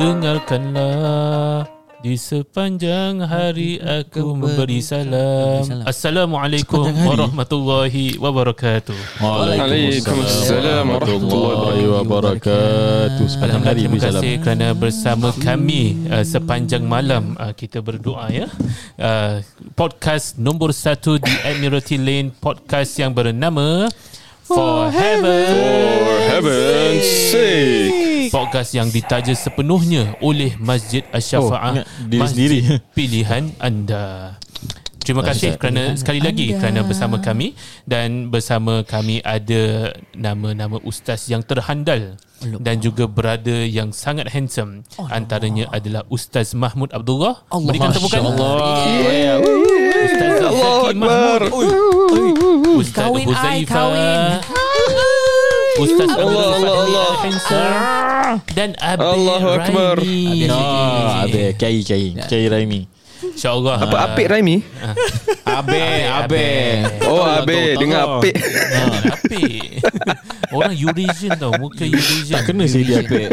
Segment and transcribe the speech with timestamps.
[0.00, 1.68] dengarkanlah
[2.00, 5.60] di sepanjang hari aku memberi salam.
[5.84, 8.96] Assalamualaikum warahmatullahi wabarakatuh.
[9.20, 13.24] Waalaikumsalam warahmatullahi wabarakatuh.
[13.28, 18.48] Sepanjang hari Terima kasih kerana bersama kami uh, sepanjang malam uh, kita berdoa ya.
[18.96, 19.44] Uh,
[19.76, 23.92] podcast nombor satu di Admiralty Lane podcast yang bernama
[24.48, 25.44] For Heaven.
[25.52, 26.09] For
[26.40, 28.32] heaven's sake.
[28.32, 31.84] Podcast yang ditaja sepenuhnya oleh Masjid Asy-Syafa'ah.
[31.84, 31.84] Oh,
[32.16, 32.58] Masjid sendiri.
[32.96, 34.38] pilihan anda.
[35.00, 37.56] Terima kasih kerana sekali lagi kerana bersama kami
[37.88, 44.84] dan bersama kami ada nama-nama ustaz yang terhandal dan juga berada yang sangat handsome.
[45.10, 47.44] Antaranya adalah Ustaz Mahmud Abdullah.
[47.52, 48.32] Berikan tepukan.
[48.32, 48.86] Allah.
[50.04, 51.42] Ustaz Zaki Mahmud.
[52.80, 54.59] Ustaz Kawin, ai, Huzaifah.
[55.80, 57.06] Ustaz Allah, Abdul Allah, Allah.
[57.08, 57.72] Al-Hansan
[58.52, 59.96] dan Abi Allahu Akbar.
[59.96, 60.44] Raimi.
[60.52, 62.84] Ah, abe, kiai kiai, kiai Raimi.
[63.20, 63.76] InsyaAllah.
[63.84, 64.60] Apa ah, apik Raimi?
[65.44, 66.48] Abe, abe.
[67.08, 68.12] Oh abe dengan tahu.
[68.20, 68.34] apik.
[68.76, 69.62] Ah, apik.
[70.56, 71.52] Orang Eurasian tau.
[71.56, 72.36] Muka Eurasian.
[72.36, 73.00] Tak kena sih dia.
[73.00, 73.28] Abi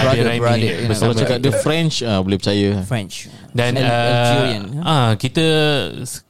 [0.00, 2.80] Brother, Raimi Kalau cakap dia French, ah, boleh percaya.
[2.84, 5.44] French dan Al- Algerian uh, ah kita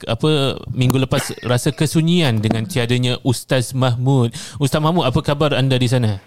[0.09, 4.33] apa minggu lepas rasa kesunyian dengan tiadanya Ustaz Mahmud.
[4.57, 6.21] Ustaz Mahmud apa khabar anda di sana?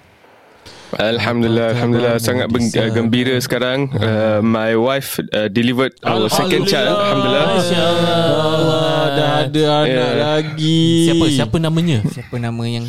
[0.94, 3.90] Alhamdulillah, alhamdulillah sangat uh, gembira sekarang.
[3.98, 6.94] Uh, my wife uh, delivered our second child.
[6.94, 7.46] Alhamdulillah.
[7.50, 10.14] Allah, dah ada anak Yeah.
[10.22, 10.86] lagi.
[11.10, 11.98] Siapa siapa namanya?
[12.06, 12.86] Siapa nama yang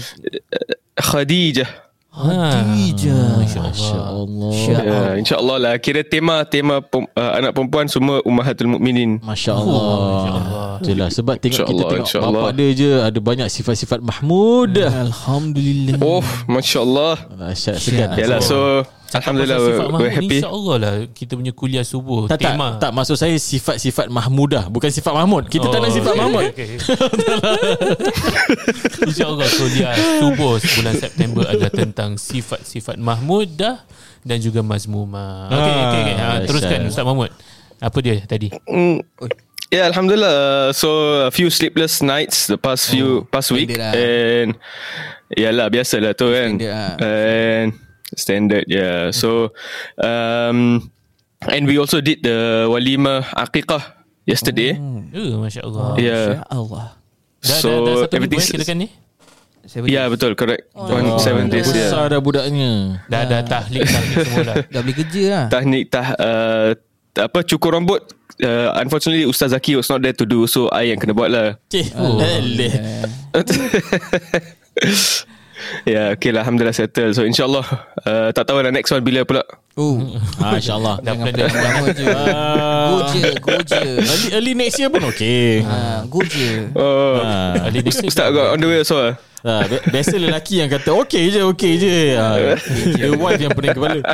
[1.01, 1.94] Khadijah.
[2.15, 3.43] Khadijah.
[3.43, 4.53] Masya Allah.
[4.55, 5.75] Ya, InsyaAllah lah.
[5.77, 9.19] Kira tema tema pem- uh, anak perempuan semua Ummahatul Mukminin.
[9.19, 10.79] Masya Allah.
[10.79, 14.79] Itulah sebab tengok kita tengok bapak dia je ada banyak sifat-sifat Mahmud.
[14.79, 17.15] Alhamdulillah Oh, Masya Allah.
[17.35, 18.15] Dahsyat segan.
[18.15, 20.37] Yalah, so Alhamdulillah Pasal sifat we're Mahmud happy.
[20.39, 22.69] InsyaAllah lah kita punya kuliah subuh tak, tak, tema.
[22.83, 26.67] tak maksud saya sifat-sifat Mahmudah bukan sifat Mahmud kita tak nak sifat okay, Mahmud okay,
[26.75, 26.79] okay.
[29.07, 33.77] InsyaAllah kuliah subuh bulan September adalah tentang sifat-sifat Mahmud dah
[34.25, 35.53] dan juga Mazmumah.
[35.53, 36.15] Okey, Ah, okey, okay.
[36.17, 36.93] Ha, teruskan dahsyat.
[36.97, 37.31] Ustaz Mahmud.
[37.77, 38.49] Apa dia tadi?
[38.65, 39.05] Mm.
[39.69, 40.73] Yeah, Alhamdulillah.
[40.73, 40.89] So
[41.27, 43.93] a few sleepless nights the past few past week, lah.
[43.93, 44.57] and
[45.35, 46.57] yalah biasalah tu kan.
[46.57, 46.97] Lah.
[47.03, 47.77] And
[48.13, 49.09] standard, yeah.
[49.09, 49.51] So
[49.97, 50.91] um,
[51.43, 53.81] and we also did the walima aqiqah
[54.25, 54.77] yesterday.
[55.11, 55.87] Ya, masya-Allah.
[55.97, 56.27] Yeah.
[56.41, 56.97] Ya Allah
[57.41, 58.89] Dah, so dah, dah satu minggu everything's- eh, kirakan ni?
[59.65, 60.69] Seven Yeah, betul, correct.
[60.73, 61.67] One seven days.
[61.67, 61.89] Yeah.
[61.89, 64.55] besar dah budaknya Dah dah tahlik tahlik semua.
[64.73, 66.69] Dah boleh kerja lah Tahnik tah uh,
[67.15, 68.05] apa cukur rambut.
[68.37, 71.49] Uh, unfortunately Ustaz Zaki was not there to do so I yang kena buat lah.
[71.69, 72.21] Cih, Oh.
[72.21, 72.73] leleh.
[75.85, 76.43] Ya, yeah, okay lah.
[76.43, 77.11] Alhamdulillah settle.
[77.11, 77.65] So insyaAllah
[78.01, 79.43] uh, tak tahu lah next one bila pula.
[79.75, 79.99] Oh
[80.39, 81.51] Ah, InsyaAllah Dah Jangan plan dah.
[81.51, 82.07] lama je
[82.87, 87.67] Go je Go je early, early next year pun okay ha, Go je Oh, Ah.
[87.67, 88.07] Ali Dixon.
[88.07, 89.15] Ustaz got on the way also lah.
[89.43, 92.15] Ah, bi- biasa lelaki yang kata okay je, okay je.
[92.15, 92.39] Ah,
[92.97, 94.01] the wife yang pening kepala.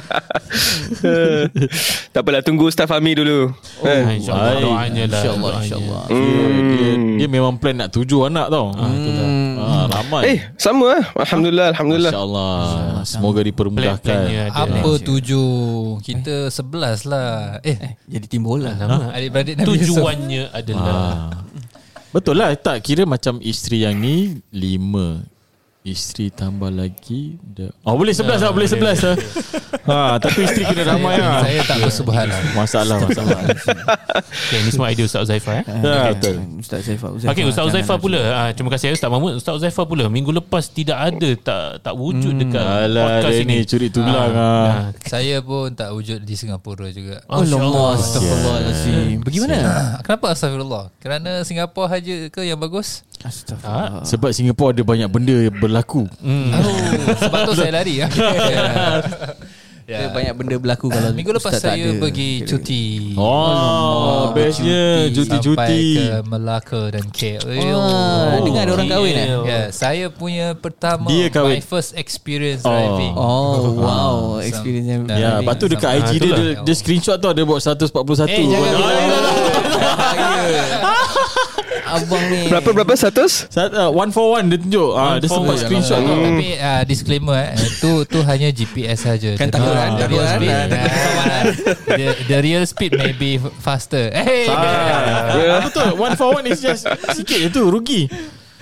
[2.11, 3.53] tak apalah tunggu Ustaz Fahmi dulu.
[3.79, 5.23] Oh, Ah, InsyaAllah doanya lah.
[5.23, 5.53] InsyaAllah.
[5.61, 8.75] InsyaAllah Dia, dia, dia memang plan nak tujuh anak tau.
[8.75, 9.29] Ah, itulah.
[9.61, 10.23] Ah, ramai.
[10.27, 11.05] Eh, sama lah.
[11.15, 12.13] Alhamdulillah, Alhamdulillah.
[12.13, 12.57] InsyaAllah.
[13.03, 14.21] Semoga dipermudahkan.
[14.51, 15.49] Apa tujuh
[15.99, 19.09] Kita sebelas lah Eh Jadi tim bola Lama.
[19.11, 21.33] Adik-beradik Nabi Yusuf Tujuannya adalah Ah.
[22.11, 25.25] Betul lah Tak kira macam isteri yang ni Lima
[25.81, 27.73] Isteri tambah lagi dah.
[27.83, 29.17] Oh boleh sebelas lah Boleh sebelas lah
[29.89, 33.41] ha, Tapi isteri kena ramai lah Saya tak bersubhanallah Masalah Masalah
[34.21, 35.65] Okay, ni semua idea Ustaz Uzaifah eh.
[35.73, 36.37] Ya, betul.
[36.61, 38.05] Ustaz Zaifah Zaifah, Okey Ustaz jangan Uzaifah nafsu.
[38.05, 38.21] pula.
[38.29, 39.33] Ah terima kasih Ustaz Mahmud.
[39.35, 43.55] Ustaz Uzaifah pula minggu lepas tidak ada tak tak wujud dekat Alah podcast ini.
[43.55, 44.37] ni curi tulang ah.
[44.37, 47.97] Ah, Saya pun tak wujud di Singapura juga Masya-Allah.
[47.97, 49.59] Astagfirullahalazim Pergi mana?
[50.01, 55.55] Kenapa astagfirullah Kerana Singapura haja ke yang bagus Astagfirullah Sebab Singapura ada banyak benda yang
[55.55, 56.51] berlaku Hmm.
[56.57, 58.09] Oh Sebab tu saya lari ya.
[59.91, 61.99] Ada banyak benda berlaku kalau Minggu lepas Ustaz saya ada.
[61.99, 65.83] pergi cuti Oh, bestnya Sampai cuti-cuti.
[65.99, 67.43] ke Melaka dan KL
[67.75, 69.29] Ah, dengar ada orang kahwin eh?
[69.43, 71.59] Ya, saya punya pertama Dia kahwin.
[71.59, 72.71] my first experience Oh.
[72.71, 73.13] driving.
[73.13, 77.43] Oh wow Experience yang Ya, lepas tu dekat IG dia, dia, dia screenshot tu ada
[77.43, 78.31] buat 141.
[78.31, 78.71] Eh, jangan
[81.91, 83.51] Abang ni Berapa berapa status?
[83.51, 84.91] Sat, uh, one for one dia tunjuk.
[84.95, 85.63] Ah, dia for sempat one.
[85.63, 86.15] screenshot tu.
[86.15, 89.35] Tapi uh, disclaimer eh, tu tu hanya GPS saja.
[89.35, 90.87] Kan takut the- kan, the takut real kan, speed, ah,
[91.19, 91.43] ah,
[91.91, 94.11] the, the real speed may be faster.
[94.13, 94.47] Hey.
[94.47, 95.99] Ah, betul.
[95.99, 98.07] One for one is just sikit je tu rugi.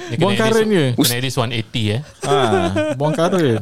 [0.08, 0.84] Dia Buang kena at karen least- je.
[0.96, 2.00] Kena at least 180 eh.
[2.25, 3.61] Ah, buang je.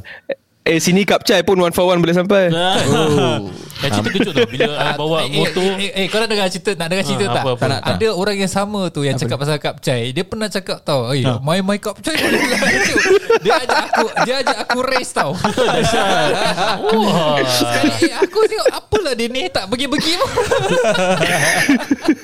[0.66, 2.50] Eh sini kapcai pun one for one boleh sampai.
[3.76, 3.84] Oh.
[3.84, 4.48] Eh, cerita kejut tau.
[4.48, 5.60] Bila I bawa eh, motor.
[5.60, 6.72] Eh, eh, eh kau nak dengar cerita?
[6.72, 7.42] Nak dengar cerita Ah, tak?
[7.44, 7.60] apa, apa.
[7.60, 11.12] Tak nak, Ada orang yang sama tu Yang cakap pasal kapcai Dia pernah cakap tau
[11.12, 12.94] Eh my my kapcai boleh laju
[13.44, 15.36] Dia ajak aku Dia ajak aku race tau.
[16.96, 19.44] Wah Sekali eh, aku tengok Apalah dia ni?
[19.52, 20.30] Tak pergi-pergi pun.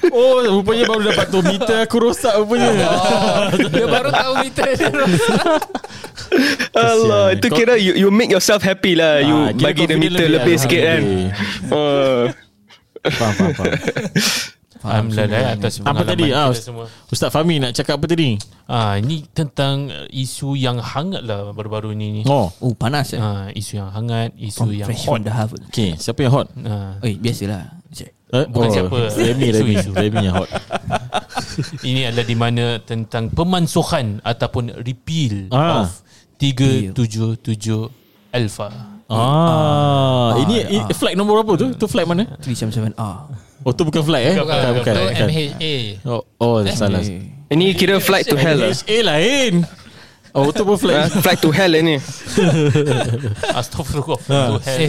[0.09, 2.73] Oh rupanya baru dapat tu Meter aku rosak rupanya.
[2.81, 5.61] Oh, Dia baru tahu meter dia rosak.
[6.73, 9.21] Allah, itu kira you, you make yourself happy lah.
[9.21, 10.63] You Ah, kira bagi the meter lebih lebih, lah.
[10.63, 11.03] sikit kan.
[11.69, 12.23] Oh.
[13.05, 13.75] Faham faham faham
[14.83, 16.91] Alhamdulillah eh, atas Apa tadi ah, semua.
[17.07, 18.35] Ustaz Fahmi nak cakap apa tadi
[18.67, 22.11] Ah, ini tentang uh, isu yang hangat lah baru-baru ni.
[22.11, 22.23] ni.
[22.25, 25.23] Oh Oh panas eh Ah, isu yang hangat, isu From yang fresh hot.
[25.23, 27.79] from Okay siapa yang hot Ah, Eh biasalah.
[28.33, 28.99] Eh, Bukan siapa.
[29.13, 29.75] Remy Remy.
[29.93, 30.51] Remy yang hot
[31.87, 35.87] ini adalah di mana tentang pemansuhan ataupun repeal Ah.
[35.87, 36.03] of
[36.43, 36.99] 377
[38.33, 38.69] Alpha.
[39.07, 41.67] Ah, ini i- flight nombor berapa tu?
[41.77, 42.25] Tu flight mana?
[42.41, 42.97] 377R
[43.63, 44.37] Oh tu bukan flight eh?
[44.41, 44.93] Bukan, Bukan, bukan.
[44.93, 45.29] Tu bukan.
[45.29, 46.99] MHA Oh, oh salah.
[46.99, 47.21] Eh,
[47.53, 48.73] Ini kira flight to hell lah.
[48.73, 49.55] HA lain.
[50.33, 51.13] Oh tu pun Ah, flight.
[51.29, 52.01] flight to hell ini.
[53.61, 54.21] Astagfirullah.
[54.27, 54.57] Ah.
[54.57, 54.89] Tuhan.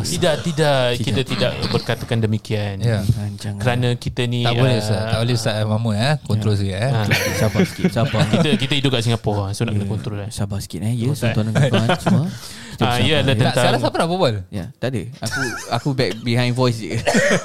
[0.00, 0.80] Tidak, tidak.
[0.96, 2.80] Kita tidak berkatakan demikian.
[2.80, 3.04] Ya
[3.36, 6.76] Jangan Kerana kita ni Tak boleh ah, Ustaz Tak boleh Ustaz Mamun eh Kontrol sikit
[6.76, 7.04] eh ah,
[7.36, 10.30] Sabar sikit Sabar kita kita hidup kat Singapura so nak kena kontrol eh.
[10.30, 12.30] Sabar sikit eh Ya tuan-tuan dan semua Kita
[12.80, 13.34] Ah, ya, ada ya.
[13.34, 16.96] Tak tentang sekarang siapa nak berbual Ya tak ada Aku aku back behind voice je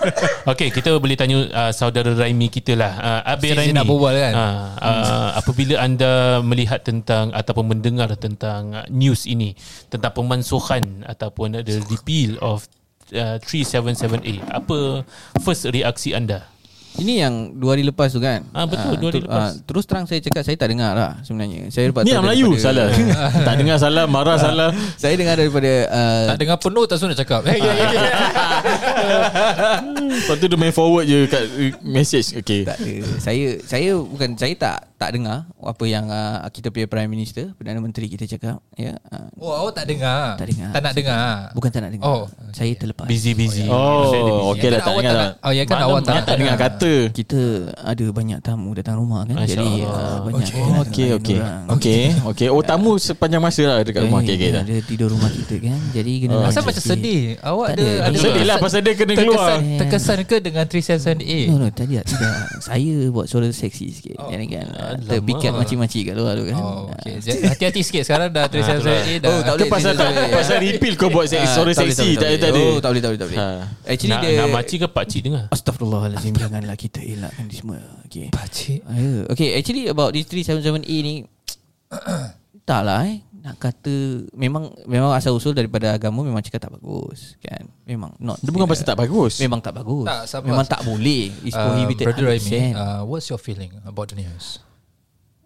[0.52, 2.94] Okey, kita boleh tanya uh, saudara Raimi kita lah.
[2.96, 3.76] Uh, Abi Since Raimi.
[3.76, 4.34] nak berbual kan?
[4.34, 9.58] Uh, uh, apabila anda melihat tentang ataupun mendengar tentang uh, news ini
[9.90, 12.64] tentang pemansuhan ataupun the repeal of
[13.12, 15.04] uh, 377A, apa
[15.42, 16.46] first reaksi anda?
[16.96, 19.52] Ini yang dua hari lepas tu kan Ah, betul, dua hari tu- lepas.
[19.52, 22.56] ah, Terus terang saya cakap Saya tak dengar lah sebenarnya Saya dapat Ni yang Melayu
[22.56, 22.88] salah.
[23.48, 24.70] tak dengar salah, marah salah.
[25.02, 27.60] Saya dengar daripada uh, Tak dengar penuh Tak suruh nak cakap Eh,
[30.16, 32.34] Lepas tu dia main forward je kat uh, message.
[32.36, 32.64] Okay.
[32.64, 32.78] tak.
[33.20, 37.78] Saya saya bukan saya tak tak dengar apa yang uh, kita punya prime minister perdana
[37.78, 40.70] menteri kita cakap ya uh, Oh awak tak dengar Tak dengar.
[40.72, 43.68] Tak nak dengar bukan tak nak dengar Oh, saya terlepas Busy-busy.
[43.68, 45.32] Oh, okey dah kan tak awak dengar tak lah.
[45.42, 46.94] Oh yang kan awak tak Tak, tak dengar kata.
[47.12, 47.42] kita
[47.76, 51.38] ada banyak tamu datang rumah kan Masya jadi uh, banyak Oh, okey okey.
[51.68, 52.48] Okey, okey.
[52.48, 54.24] Oh tamu sepanjang masa lah dekat rumah.
[54.24, 54.64] Okey okey dah.
[54.64, 58.18] Dia tidur rumah kita kan Jadi kena Oh, Asal ajak macam sedih Awak Tak ada,
[58.18, 59.60] Sedih lah pasal dia kena keluar.
[59.78, 64.30] terkesan, ke dengan 377A No no tadi tak tidak Saya buat suara seksi sikit oh.
[64.30, 67.14] Jadi kan uh, Terpikat macam-macam kat luar tu kan Oh, okay.
[67.18, 69.30] Jadi, Hati-hati sikit sekarang dah 377A dah.
[69.30, 70.30] Oh, tak boleh pasal tak boleh.
[70.32, 72.78] pasal repeal kau buat Ah, suara boleh, seksi tak tak boleh, tak.
[72.78, 73.48] Oh boleh tak boleh tak boleh Ha.
[73.86, 75.44] Actually Nak, dia nak makcik ke pakcik dengar?
[75.50, 78.80] Astaghfirullahalazim Janganlah kita elakkan ni semua Okay Pakcik.
[78.84, 81.16] uh, Okay actually about this 377A ni
[82.70, 83.94] Tak lah eh nak kata
[84.34, 88.66] memang memang asal usul daripada agama memang cakap tak bagus kan memang not Dia bukan
[88.66, 89.38] pasal tak bagus.
[89.38, 90.50] memang tak bagus Tak, sabar.
[90.50, 92.42] memang tak boleh it's Uh, prohibited Brother 100%.
[92.42, 94.58] Raimi, uh, what's your feeling about the news?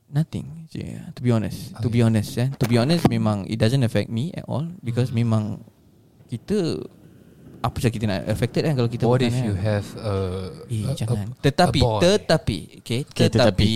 [0.09, 2.49] Nothing yeah, To be honest To be honest eh.
[2.57, 5.61] To be honest Memang it doesn't affect me At all Because memang
[6.25, 6.81] Kita
[7.61, 9.45] Apa sahaja kita nak Affected kan Kalau kita What bukan, if kan?
[9.45, 10.13] you have a,
[10.65, 11.99] Eh a, jangan a, Tetapi a boy?
[12.01, 13.71] Tetapi Okay Okay, Tetapi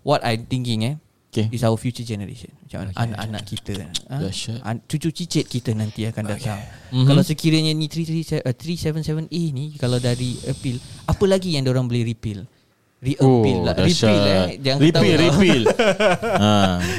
[0.00, 0.96] What I'm thinking eh
[1.36, 1.52] Okay.
[1.52, 2.96] Is our future generation Macam Okay.
[2.96, 3.72] anak-anak kita
[4.08, 4.24] ha?
[4.64, 6.56] An- Cucu cicit kita nanti akan datang
[6.88, 7.04] Mhm.
[7.04, 12.08] Kalau sekiranya ni 337 uh, 377A ni Kalau dari appeal Apa lagi yang orang boleh
[12.08, 12.48] repeal
[13.06, 14.10] Re-appeal Oh, lah dahsyat.
[14.10, 15.22] Repeal eh Jangan Repeal, ketawa kau.
[15.38, 15.62] repeal.
[16.42, 16.50] ha.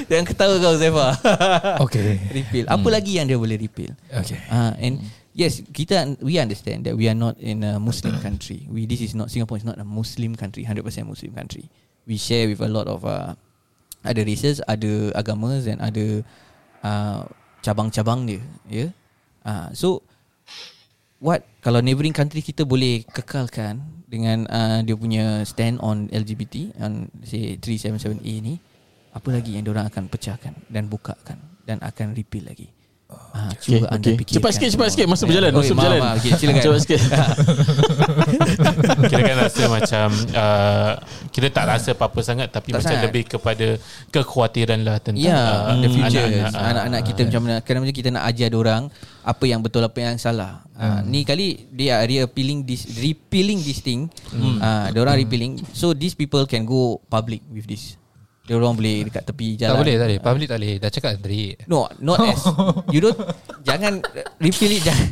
[0.07, 1.07] Jangan ketawa kau Zefa
[1.85, 2.07] Okay.
[2.31, 4.39] Repeal Apa lagi yang dia boleh repeal Okay.
[4.47, 5.03] uh, And
[5.37, 8.65] Yes, kita we understand that we are not in a Muslim country.
[8.65, 11.69] We this is not Singapore is not a Muslim country, 100% Muslim country.
[12.09, 13.37] We share with a lot of uh,
[14.01, 16.25] ada races, ada agamas dan ada
[16.81, 17.21] uh,
[17.61, 18.89] cabang-cabang dia, ya.
[18.89, 18.89] Yeah?
[19.45, 20.01] Uh, so
[21.19, 27.11] what kalau neighbouring country kita boleh kekalkan dengan uh, dia punya stand on LGBT on
[27.27, 28.55] say 377A ni,
[29.11, 32.71] apa lagi yang orang akan pecahkan dan bukakan dan akan repeal lagi.
[33.07, 34.19] Ah, Okay, cuba anda okay.
[34.19, 35.05] fikirkan Cepat sikit, cepat sikit.
[35.07, 35.27] Masa Ya.
[35.29, 35.99] berjalan, masa berjalan.
[36.01, 36.17] maaf.
[36.19, 36.59] Okey, silakan.
[36.61, 36.99] Cepat sikit.
[39.07, 40.91] Kita kan rasa macam uh,
[41.29, 43.05] kita tak rasa apa-apa sangat tapi Tak macam sangat.
[43.07, 43.67] lebih kepada
[44.09, 47.95] kekhawatiran lah tentang Ya, uh, the future anak-anak, uh, anak-anak kita macam mana kadang macam
[47.95, 48.81] kita nak ajar orang
[49.21, 50.61] apa yang betul apa yang salah.
[50.73, 54.07] Uh, ni kali dia dia appealing this repealing this thing.
[54.29, 54.57] Hmm.
[54.57, 55.51] Uh, dia orang repealing.
[55.71, 57.95] So these people can go public with this.
[58.47, 59.79] Dia orang boleh dekat tepi Tak jalan.
[59.83, 60.19] boleh, tak boleh.
[60.23, 60.73] Public tak boleh.
[60.79, 61.41] Dah cakap tadi.
[61.67, 62.41] No, not as
[62.95, 63.19] you don't
[63.67, 63.99] jangan
[64.39, 65.07] repeal it jangan.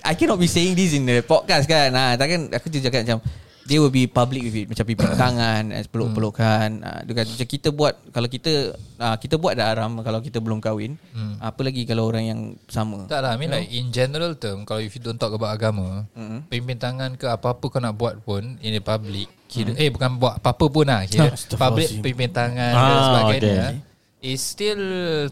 [0.00, 1.92] I cannot be saying this in the podcast kan.
[1.92, 3.18] Ha, takkan aku cakap macam
[3.64, 4.66] They will be public with it.
[4.68, 6.68] Macam pipi tangan eh, Peluk-pelukan.
[6.84, 8.52] Uh, Dia kata macam kita buat Kalau kita
[9.00, 11.40] uh, Kita buat dah haram Kalau kita belum kahwin Hmm.
[11.40, 13.08] Apa lagi kalau orang yang sama?
[13.08, 16.04] Tak lah I mean like In general term Kalau if you don't talk about agama
[16.12, 16.44] mm-hmm.
[16.46, 20.36] Pimpin tangan ke Apa-apa kau nak buat pun In the public kira, Eh bukan buat
[20.38, 21.32] apa-apa pun lah kira,
[21.64, 24.26] Public pimpin tangan Dan Ah, sebagainya okay.
[24.26, 24.82] Is still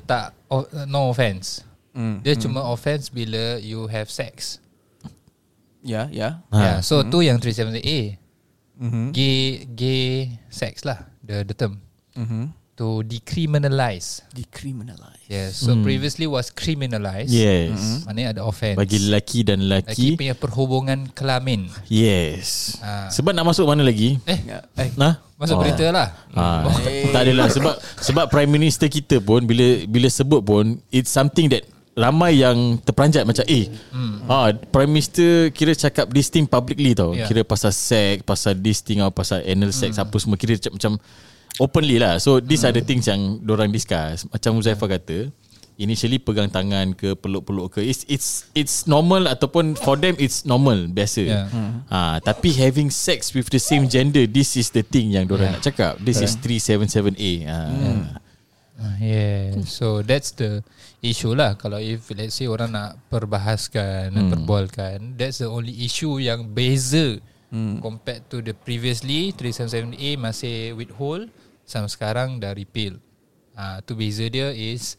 [0.02, 4.56] Tak oh, No offense Mm, Dia cuma offense Bila you have sex.
[5.82, 6.40] Ya ya.
[6.48, 6.56] Ha.
[6.56, 8.21] Yeah, so tu yang 370A.
[8.76, 9.06] Mm-hmm.
[9.10, 10.04] Gay gay
[10.48, 11.80] sex lah the the term
[12.12, 12.52] Mm-hmm.
[12.76, 14.20] to decriminalize.
[14.32, 17.32] Decriminalize Yeah, so previously was criminalized.
[17.32, 18.76] Yes Maknanya ada offense.
[18.76, 21.72] Bagi lelaki dan lelaki lelaki punya perhubungan kelamin.
[21.88, 23.08] Yes Ah.
[23.08, 24.40] Sebab nak masuk mana lagi Eh,
[24.76, 25.62] eh, Nah masuk Oh.
[25.64, 26.12] berita lah.
[26.36, 26.44] Ha,
[27.16, 31.64] tak adalah sebab sebab prime minister kita pun bila bila sebut pun it's something that
[31.92, 34.24] ramai yang terperanjat macam eh hmm.
[34.24, 37.12] ha prime minister kira cakap this thing publicly tau.
[37.12, 37.28] Yeah.
[37.28, 40.40] kira pasal sex pasal this thing atau pasal anal sex apa semua.
[40.40, 40.92] Kira macam, macam
[41.60, 42.16] openly lah.
[42.16, 44.24] So these are the things yang orang discuss.
[44.24, 45.28] Macam Muzaifah kata
[45.76, 50.88] initially pegang tangan ke peluk-peluk ke it's it's it's normal ataupun for them it's normal
[50.88, 51.22] biasa.
[51.28, 51.46] Yeah.
[51.92, 55.56] ha tapi having sex with the same gender this is the thing yang orang Yeah.
[55.60, 55.92] nak cakap.
[56.00, 57.60] This is 377A ha
[58.82, 60.64] Ah, Yeah, so that's the
[61.02, 61.58] issue lah.
[61.58, 67.18] Kalau if let's say orang nak perbahaskan, nak perbualkan, that's the only issue yang beza
[67.84, 71.28] compared to the previously 377A masih withhold,
[71.68, 72.96] sama sekarang dah repeal.
[73.52, 74.96] Ah, tu beza dia is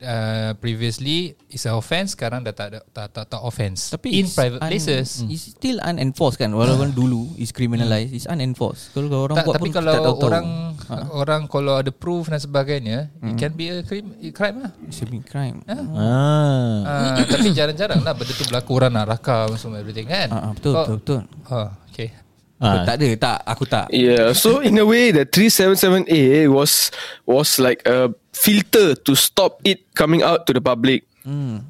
[0.00, 3.88] uh, previously is a offence, sekarang dah tak ada- tak tak, tak offence.
[3.90, 5.22] Tapi in private un- places.
[5.24, 9.54] It's still unenforced kan Walaupun dulu Is criminalized It's unenforced Kalau kalau orang Tak, buat
[9.54, 10.26] tapi pun kalau tak tahu-tahu.
[10.26, 10.46] orang
[10.82, 10.94] ha.
[11.12, 14.72] orang kalau ada proof dan sebagainya, it can be a crime, a crime lah.
[14.84, 15.76] It's a big crime Ah.
[15.76, 20.28] ah Ah, tapi jarang-jarang lah benda tu berlaku orang nak rakam semua everything kan.
[20.28, 22.08] Ah, ah, Betul Kau- betul betul Ah, okay.
[22.56, 22.84] Ah.
[22.84, 26.92] Tak ada tak Aku tak Yeah, so in a way, the 377A was
[27.24, 31.04] was like a filter to stop it coming out to the public.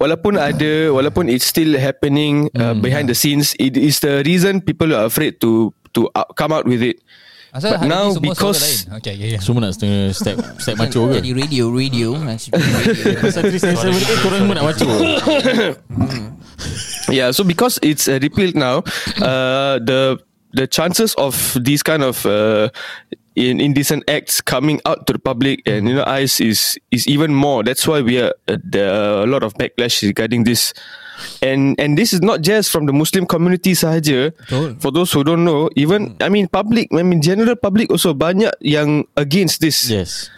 [0.00, 4.95] Walaupun ada, walaupun it's still happening uh, behind the scenes, it is the reason people
[4.95, 7.02] are afraid to to out, come out with it.
[7.50, 9.02] Asal But now semua because- lain.
[9.02, 9.43] Okay, yeah, yeah.
[9.43, 12.14] semua nak setengah step step macho ke Jadi radio Radio
[13.26, 14.87] pasal 377A korang semua nak macho
[17.11, 18.87] Yeah, so because it's uh, repealed now,
[19.19, 20.23] uh, the
[20.55, 22.71] the chances of these kind of uh,
[23.34, 27.30] in indecent acts coming out to the public and you know eyes is is even
[27.30, 27.62] more.
[27.62, 30.75] That's why we are uh, there are a lot of backlash regarding this.
[31.44, 34.32] And and this is not just from the Muslim community sahaja.
[34.34, 34.80] Betul.
[34.80, 38.50] For those who don't know, even I mean public, I mean general public also banyak
[38.64, 39.84] yang against this.
[39.87, 40.32] yes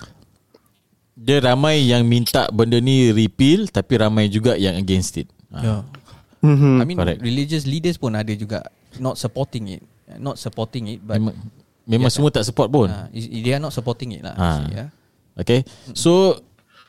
[1.12, 5.62] dia ramai yang minta benda ni repeal tapi ramai juga yang against it Ah.
[5.62, 5.80] yeah.
[6.42, 6.80] Mhm.
[6.80, 7.20] I mean Correct.
[7.22, 8.66] religious leaders pun ada juga
[8.98, 9.86] Not supporting it
[10.18, 11.36] Not supporting it But memang,
[11.84, 12.86] memang Yes, semua tak support pun?
[12.86, 14.50] Uh, They are not supporting it lah Ha.
[14.68, 14.88] yeah.
[15.34, 15.62] Okay.
[15.92, 16.38] So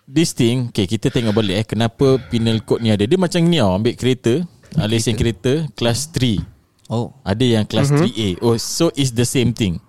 [0.03, 3.03] This thing Okay kita tengok balik eh Kenapa penal code ni ada.
[3.03, 4.43] Dia macam ni tau Ambil kereta
[4.75, 5.63] uh, Lesen kereta.
[5.73, 6.43] Kelas 3
[6.91, 7.15] Oh.
[7.23, 9.79] Ada yang kelas 3A Oh so it's the same thing.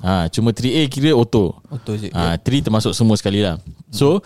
[0.00, 1.58] Ha, Cuma 3A kira auto.
[1.68, 3.58] Auto je ha, 3 termasuk semua sekali lah.
[3.90, 4.22] So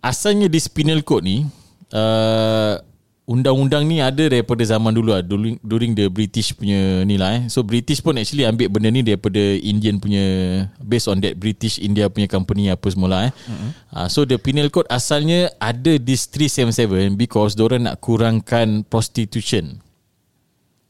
[0.00, 1.44] Asalnya this penal code ni
[1.92, 2.80] uh,
[3.26, 5.18] Undang-undang ni ada daripada zaman dulu lah.
[5.18, 7.42] During, during the British punya ni lah eh.
[7.50, 10.22] So British pun actually ambil benda ni daripada Indian punya
[10.78, 13.32] Based on that British India punya company apa semula eh.
[13.34, 13.70] Mm-hmm.
[13.98, 19.82] uh, So the penal code asalnya ada this 377 Because diorang nak kurangkan prostitution.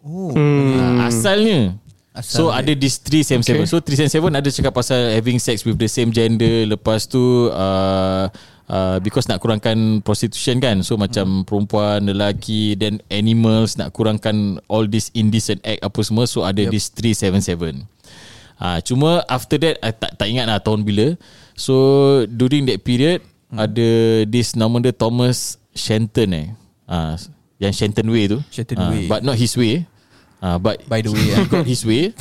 [0.04, 0.36] Oh.
[0.36, 1.08] Hmm.
[1.08, 1.74] Asalnya.
[2.20, 3.68] So ada this 377 okay.
[3.68, 6.64] So 377 ada cakap pasal Having sex with the same gender.
[6.68, 8.28] Lepas tu uh,
[8.70, 10.82] uh, Because nak kurangkan prostitution kan.
[10.86, 16.24] So macam perempuan Lelaki Then animals Nak kurangkan All this indecent act Apa semua.
[16.30, 16.72] So ada yep.
[16.72, 17.86] this 377
[18.60, 21.16] uh, Cuma after that I tak, tak ingat lah tahun bila.
[21.56, 21.74] So
[22.28, 23.58] during that period hmm.
[23.58, 23.88] Ada
[24.28, 26.48] this nama dia Thomas Shenton eh.
[26.86, 27.16] Uh,
[27.56, 28.38] Yang Shenton Way tu.
[28.52, 29.08] Shenton Ah, Way.
[29.08, 29.88] But not his way
[30.36, 32.12] Uh, but By the way, he got his way.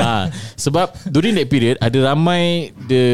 [0.00, 0.32] Ha,
[0.64, 3.04] Sebab During that period Ada ramai The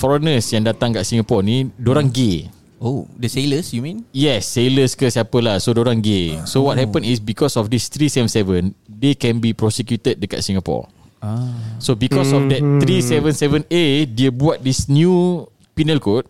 [0.00, 2.48] foreigners Yang datang kat Singapore ni Diorang gay.
[2.80, 4.00] Oh The sailors you mean?
[4.16, 6.40] Yes Sailors ke siapalah So diorang gay.
[6.48, 10.88] So what happened is Because of this 377 They can be prosecuted Dekat Singapore.
[11.20, 11.52] Ah.
[11.82, 15.44] So because of that 377A Dia buat this new
[15.78, 16.26] Penal code.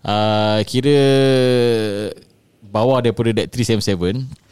[0.00, 0.96] Uh, Kira
[2.64, 4.45] Bawah daripada that 377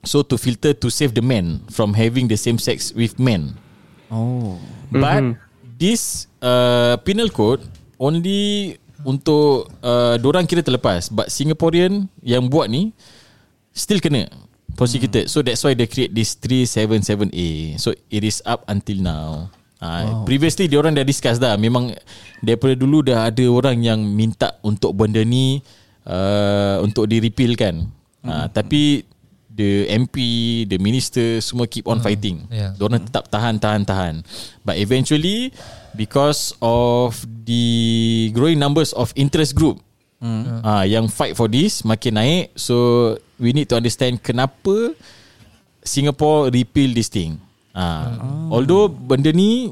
[0.00, 3.60] So to filter To save the men From having the same sex With men
[4.08, 4.56] Oh
[4.88, 5.36] But
[5.76, 7.60] This uh, Penal code
[8.00, 12.96] Only Untuk uh, Diorang kira terlepas But Singaporean Yang buat ni
[13.76, 14.28] Still kena
[14.80, 15.28] prosecuted.
[15.28, 17.76] So that's why they create this 377A.
[17.76, 19.52] So it is up until now.
[19.80, 20.24] Uh, wow.
[20.28, 21.96] Previously dia orang dah discuss dah Memang
[22.44, 25.64] Daripada dulu dah ada orang yang Minta untuk benda ni
[26.04, 28.28] uh, Untuk di repeal kan hmm.
[28.28, 29.00] uh, Tapi
[29.60, 30.16] The MP
[30.64, 32.06] The minister Semua keep on hmm.
[32.08, 32.72] fighting yeah.
[32.80, 34.14] Diorang tetap tahan tahan tahan
[34.64, 35.52] But eventually
[35.92, 39.84] Because of The Growing numbers of interest group
[40.24, 40.64] hmm.
[40.64, 44.96] uh, Yang fight for this Makin naik So We need to understand Kenapa
[45.84, 47.36] Singapore repeal this thing
[47.74, 48.18] Ha.
[48.18, 48.58] Oh.
[48.60, 49.70] Although benda ni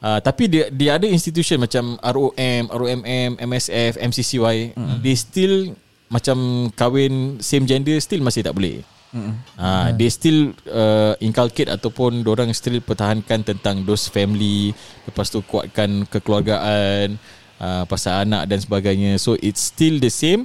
[0.00, 4.96] uh, tapi dia dia ada institution macam ROM, ROMM, MSF, MCCY, mm.
[5.04, 5.76] they still
[6.08, 8.80] macam kahwin same gender still masih tak boleh.
[9.14, 9.34] Mm.
[9.56, 14.74] Uh, they still uh, inculcate ataupun orang still pertahankan tentang those family,
[15.06, 17.16] lepas tu kuatkan kekeluargaan,
[17.62, 19.16] uh, pasal anak dan sebagainya.
[19.16, 20.44] So it's still the same.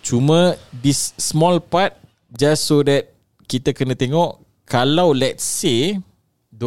[0.00, 1.96] Cuma this small part
[2.34, 3.12] just so that
[3.50, 5.98] kita kena tengok kalau let's say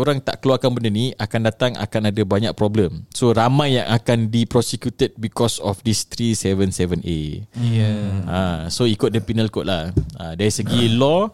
[0.02, 3.06] orang tak keluarkan benda ni akan datang akan ada banyak problem.
[3.14, 7.46] So ramai yang akan diprosecuted because of this 377A.
[7.62, 8.02] Yeah.
[8.26, 8.40] Ha,
[8.74, 9.94] so ikut the penal code lah.
[10.18, 11.30] Ha, dari segi law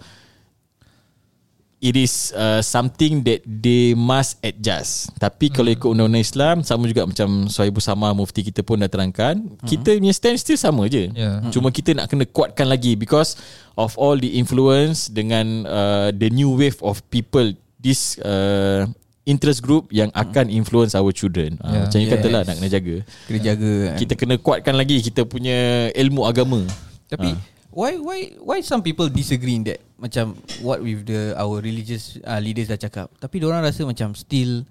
[1.80, 5.16] it is uh, something that they must adjust.
[5.16, 5.56] Tapi hmm.
[5.56, 9.68] kalau ikut undang-undang Islam sama juga macam Suhaibul Sama mufti kita pun dah terangkan, hmm.
[9.68, 11.08] kita punya stand still sama je.
[11.16, 11.48] Yeah.
[11.56, 13.40] Cuma kita nak kena kuatkan lagi because
[13.80, 18.84] of all the influence dengan uh, the new wave of people this uh,
[19.30, 21.56] interest group yang akan influence our children.
[21.64, 21.82] Uh, yeah.
[21.88, 22.14] Macam you yes.
[22.20, 22.96] katalah nak kena jaga.
[23.30, 23.74] Kena jaga.
[23.74, 23.98] Kan.
[24.02, 26.66] Kita kena kuatkan lagi kita punya ilmu agama.
[27.06, 27.40] Tapi uh.
[27.70, 29.80] why why why some people disagree in that?
[30.02, 30.34] Macam
[30.66, 33.08] what with the our religious uh, leaders dah cakap.
[33.22, 34.66] Tapi orang rasa macam still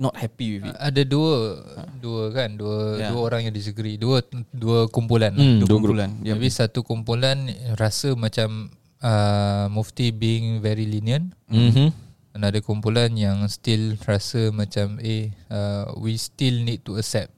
[0.00, 0.74] not happy with it.
[0.80, 1.60] Ada dua
[2.00, 3.10] dua kan, dua yeah.
[3.12, 3.98] dua orang yang disagree.
[3.98, 4.22] Dua
[4.54, 5.34] dua kumpulan.
[5.34, 6.10] Hmm, dua kumpulan.
[6.22, 6.56] Tapi yeah.
[6.62, 8.70] satu kumpulan rasa macam
[9.02, 11.34] uh, mufti being very lenient.
[11.50, 17.30] Mhm another kumpulan yang still rasa macam eh uh, we still need to accept.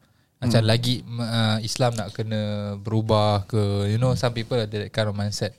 [0.43, 0.71] Macam hmm.
[0.71, 5.15] lagi uh, Islam nak kena berubah ke you know some people ada that kind of
[5.15, 5.55] mindset.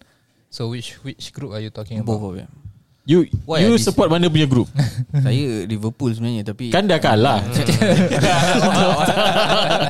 [0.54, 2.20] So which which group are you talking about?
[2.20, 2.63] both of them
[3.04, 4.72] You Why you support mana punya group?
[5.28, 7.44] Saya Liverpool sebenarnya tapi kan dah kalah.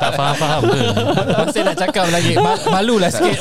[0.01, 0.81] tak faham-faham ke?
[1.45, 2.33] Masih nak cakap lagi
[2.73, 3.37] malulah sikit.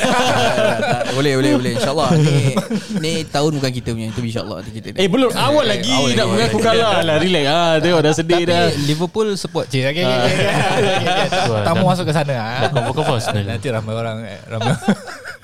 [1.17, 2.53] boleh boleh boleh insyaallah ni
[3.01, 4.93] ni tahun bukan kita punya itu insyaallah kita.
[4.93, 8.53] Eh belum awal lagi awal nak mengaku kalah lah relax ah tengok dah sedih tapi
[8.53, 8.69] dah.
[8.85, 9.89] Liverpool support je.
[9.89, 11.65] Okay, okay, okay.
[11.65, 12.69] Tamu masuk ke sana ah.
[12.69, 14.77] Kau Nanti ramai orang eh, ramai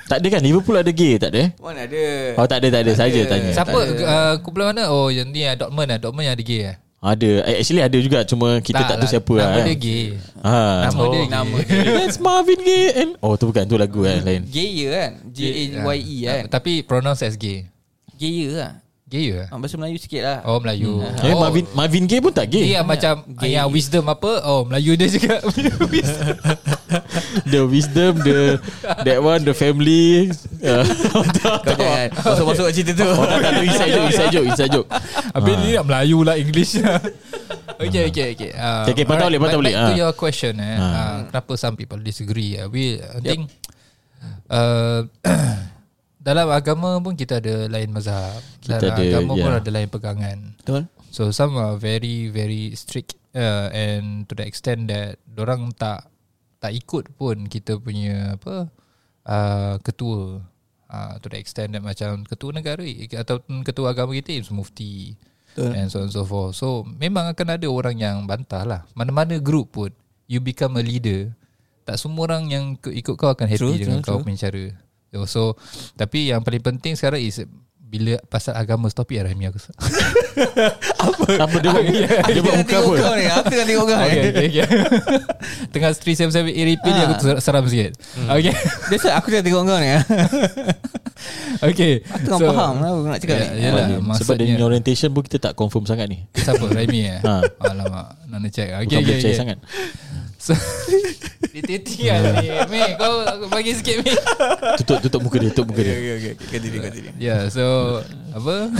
[0.10, 1.54] tak ada kan Liverpool ada gay tak ada?
[1.62, 2.04] Mana ada.
[2.42, 3.54] Oh tak ada tak ada saja tanya.
[3.54, 4.90] Siapa uh, kumpulan mana?
[4.90, 5.98] Oh yang ni uh, Dortmund ah.
[6.02, 6.76] Dortmund yang ada gay ah.
[7.00, 9.14] Ada eh, Actually ada juga Cuma kita tak, tak tahu lah.
[9.16, 10.06] siapa Nama lah, dia gay
[10.44, 10.56] ha.
[10.84, 14.20] Nama oh, dia Nama dia That's Marvin Gaye and Oh tu bukan Tu lagu kan
[14.20, 17.72] lain Gaye kan G-A-Y-E kan Tapi pronounce as gay
[18.20, 19.48] Gaye lah Gay ke?
[19.48, 21.24] Ah, bahasa Melayu sikit lah Oh Melayu hmm.
[21.24, 21.40] eh, oh.
[21.40, 23.56] Marvin, Marvin Gaye pun tak gay Dia macam gay.
[23.56, 25.40] Yang wisdom apa Oh Melayu dia juga
[27.52, 28.58] The wisdom The
[29.06, 30.34] That one The family
[30.66, 30.84] uh,
[31.66, 34.88] Kau jangan Masuk-masuk cerita tu Oh tak tak Inside joke Inside joke Inside joke
[35.38, 36.82] Habis ni nak Melayu lah English
[37.84, 40.78] Okay okay okay uh, Okay, okay patah boleh Patah boleh Back to your question eh.
[40.78, 43.48] Uh, kenapa some people disagree uh, We I think
[44.52, 45.08] uh,
[46.28, 48.44] dalam agama pun kita ada lain mazhab.
[48.66, 49.44] Dalam ada, agama yeah.
[49.48, 50.38] pun ada lain pegangan.
[50.60, 50.84] Betul.
[51.10, 56.06] So some are very very strict uh, and to the extent that orang tak
[56.60, 58.68] tak ikut pun kita punya apa
[59.26, 60.44] uh, ketua
[60.92, 62.84] uh, to the extent that macam ketua negara
[63.16, 65.16] atau ketua agama kita is mufti
[65.56, 65.72] Betul.
[65.74, 66.54] and so on so forth.
[66.54, 68.82] So memang akan ada orang yang bantah lah.
[68.94, 69.92] Mana-mana group pun
[70.30, 71.34] you become a leader
[71.90, 74.26] tak semua orang yang ikut kau akan happy true, dengan true, kau true.
[74.30, 74.64] punya cara.
[75.10, 75.44] So, so
[75.98, 77.42] tapi yang paling penting sekarang is
[77.90, 79.58] bila pasal agama stop it Rahmi aku.
[81.10, 81.26] apa?
[81.42, 81.84] Apa dia buat?
[82.30, 82.94] Dia buat muka apa?
[83.02, 83.98] Kau ni, aku tengah tengok kau.
[83.98, 84.50] Okay, okay.
[85.74, 87.98] Tengah 377 repeat ni aku seram sikit.
[88.14, 88.30] Hmm.
[88.38, 88.54] Okay.
[88.94, 89.90] Biasa aku tengah tengok kau ni.
[91.74, 91.94] okay.
[92.14, 93.62] Aku tengah so, faham lah aku nak cakap yeah, ni.
[93.66, 93.86] Yalah,
[94.22, 96.30] Sebab dia orientation pun kita tak confirm sangat ni.
[96.38, 96.62] Siapa?
[96.70, 97.20] Rahmi eh?
[97.26, 97.42] Ha.
[97.74, 98.22] Alamak.
[98.30, 98.70] Nak check.
[98.70, 99.34] Bukan okay, okay.
[99.34, 99.58] sangat.
[100.40, 100.56] So,
[101.52, 104.16] dia titi lah ni Mei kau bagi sikit Mei
[104.80, 106.48] Tutup tutup muka dia Tutup muka dia okay, okay, okay.
[106.48, 107.14] Continue, continue.
[107.20, 107.64] Ya yeah, so
[108.32, 108.72] Apa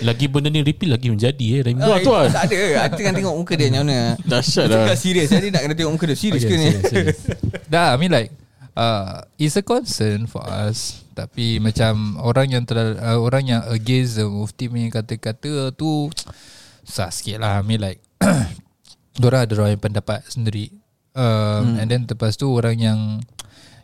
[0.00, 1.84] lagi benda ni repeal lagi menjadi eh Remy.
[1.84, 2.32] Oh, tuan.
[2.32, 2.88] Tak ada.
[2.88, 4.16] Aku tengah tengok muka dia macam mana.
[4.24, 4.88] Dahsyat dah.
[4.88, 5.28] Tengah serius.
[5.28, 6.16] Jadi nak kena tengok muka dia.
[6.16, 6.70] Serius okay, ke ni?
[7.68, 8.32] Dah, I mean like
[8.72, 11.04] uh, it's a concern for us.
[11.14, 16.08] Tapi macam orang yang ter, uh, orang yang against the mufti punya kata-kata tu
[16.88, 17.60] sah sikit lah.
[17.60, 18.00] I mean like
[19.14, 20.74] Diorang ada orang yang pendapat sendiri
[21.14, 21.76] um, hmm.
[21.82, 23.00] And then lepas tu orang yang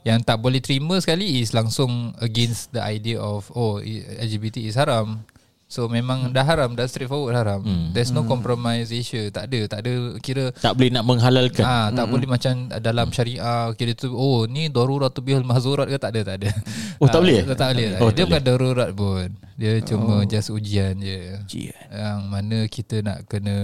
[0.01, 5.29] Yang tak boleh terima sekali is langsung against the idea of oh LGBT is haram.
[5.71, 7.63] So memang dah haram, dah straightforward haram.
[7.63, 7.95] Hmm.
[7.95, 9.31] There's no compromise issue.
[9.31, 11.63] Tak ada, tak ada kira Tak boleh nak menghalalkan.
[11.63, 15.95] Ah, tak boleh macam dalam syariah kira tu oh ni darurat tu bihal mahzurat ke
[15.95, 16.51] tak ada tak ada.
[16.99, 17.47] Oh, tak boleh?
[17.47, 17.87] Tak, tak boleh.
[17.97, 19.27] Oh, dia tak bukan darurat pun.
[19.55, 21.39] Dia cuma just ujian je.
[21.41, 21.85] Ujian.
[21.87, 23.57] Yang mana kita nak kena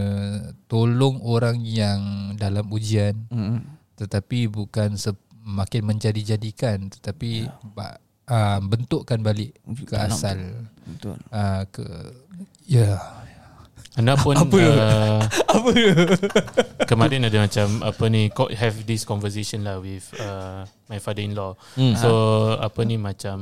[0.65, 2.01] tolong orang yang
[2.35, 3.67] dalam ujian Mm.
[3.95, 10.37] tetapi bukan se- makin menjadi-jadikan tetapi ba- ah, bentukkan balik ke asal
[10.87, 11.17] Betul.
[11.35, 11.85] ah, ke
[12.67, 12.99] ya
[13.97, 15.71] Anak pun apa uh, apa
[16.85, 21.57] kemarin ada macam apa ni have this conversation lah with uh, my father-in-law.
[21.81, 21.97] Hmm.
[21.97, 22.11] So
[22.61, 23.37] apa ni macam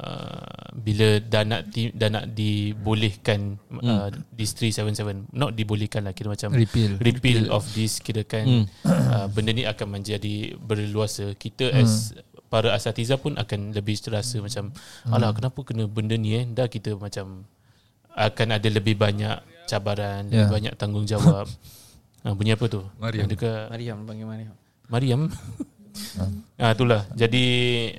[0.00, 6.32] uh, bila dah nak di, dah nak dibolehkan uh, this 377 not dibolehkan lah kira
[6.32, 6.96] macam Repeal.
[6.96, 8.64] repeal of this kira kan Hmm.
[8.88, 12.16] uh, benda ni akan menjadi berluasa kita as
[12.52, 14.68] para asatiza pun akan lebih terasa macam
[15.08, 16.44] alah kenapa kena benda ni eh?
[16.44, 17.48] Dah kita macam
[18.12, 20.44] akan ada lebih banyak cabaran Ya.
[20.44, 21.48] lebih banyak tanggungjawab.
[22.22, 22.84] Ha, bunyi apa tu?
[23.00, 23.24] Mariam.
[23.24, 24.54] adakah Mariam panggil Mariam.
[24.92, 25.22] Mariam
[26.60, 27.08] ah itulah.
[27.16, 27.44] Jadi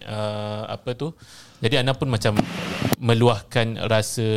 [0.05, 1.17] uh, apa tu?
[1.57, 2.37] Jadi Ana pun macam
[3.01, 4.29] meluahkan rasa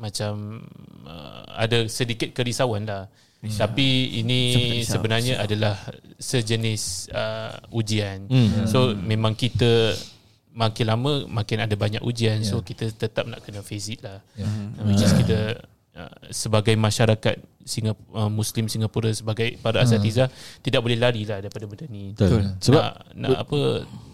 [0.00, 0.64] macam
[1.04, 3.64] uh, ada sedikit kerisauan lah Ya.
[3.64, 4.40] tapi ini
[4.84, 5.80] Risau, sebenarnya adalah
[6.20, 8.28] sejenis uh, ujian.
[8.28, 8.68] Hmm.
[8.68, 9.96] so memang kita
[10.52, 12.42] makin lama makin ada banyak ujian.
[12.44, 14.20] So kita tetap nak kena face it lah.
[14.36, 14.84] Yeah.
[14.84, 15.56] which is kita
[15.96, 20.32] uh, sebagai masyarakat Singapura, uh, Muslim Singapura sebagai para asatiza
[20.64, 22.16] tidak boleh lari lah daripada benda ni.
[22.16, 22.56] Betul.
[22.58, 23.58] Sebab nak, nak apa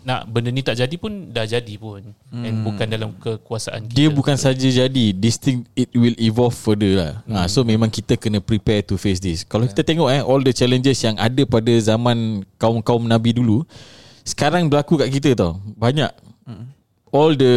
[0.06, 2.02] nak benda ni tak jadi pun dah jadi pun.
[2.30, 2.44] Hmm.
[2.44, 3.96] and bukan dalam kekuasaan kita.
[3.96, 7.12] dia bukan saja jadi this thing it will evolve further lah.
[7.26, 7.42] Hmm.
[7.42, 9.42] ha, so memang kita kena prepare to face this.
[9.46, 13.62] Kalau kita tengok eh all the challenges yang ada pada zaman kaum-kaum nabi dulu
[14.26, 15.62] sekarang berlaku kat kita tau.
[15.78, 16.11] Banyak
[17.16, 17.55] all the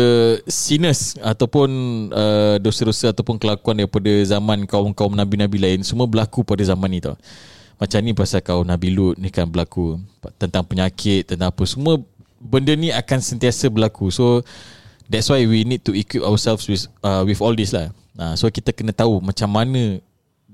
[0.48, 1.70] sinners ataupun
[2.16, 7.20] uh, dosa-dosa ataupun kelakuan daripada zaman kaum-kaum nabi-nabi lain semua berlaku pada zaman ni tau
[7.80, 10.04] macam ni pasal kaum Nabi Lut ni kan berlaku
[10.36, 11.96] tentang penyakit tentang apa semua
[12.36, 14.44] benda ni akan sentiasa berlaku so
[15.10, 17.90] That's why we need to equip ourselves with uh, with all this lah.
[18.14, 19.98] Uh, so kita kena tahu macam mana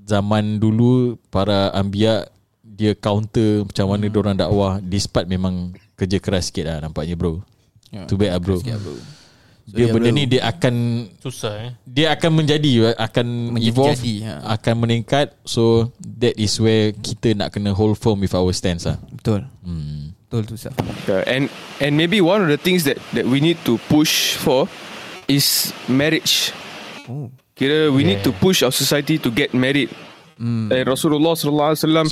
[0.08, 2.24] zaman dulu para ambia
[2.64, 4.16] dia counter macam mana hmm.
[4.16, 7.44] orang dakwah despite memang kerja keras sikit lah nampaknya bro.
[7.96, 8.56] Ya, Too bad lah bro.
[8.60, 8.94] Sikit, bro.
[9.66, 10.14] So, Dia ya, benda bro.
[10.14, 10.74] ni dia akan
[11.18, 14.34] susah eh dia akan menjadi akan Menjadi evolve jadi, ha.
[14.54, 18.94] akan meningkat so that is where kita nak kena hold firm with our stance lah.
[19.10, 19.42] Betul.
[19.66, 20.14] Hmm.
[20.22, 20.70] Betul tu sah.
[21.06, 24.70] Yeah, and and maybe one of the things that that we need to push for
[25.26, 26.54] is marriage.
[27.10, 27.26] Oh.
[27.54, 28.30] Kira we need Yeah.
[28.30, 29.90] to push our society to get married.
[30.36, 30.68] Hmm.
[30.68, 32.06] And Rasulullah sallallahu alaihi wasallam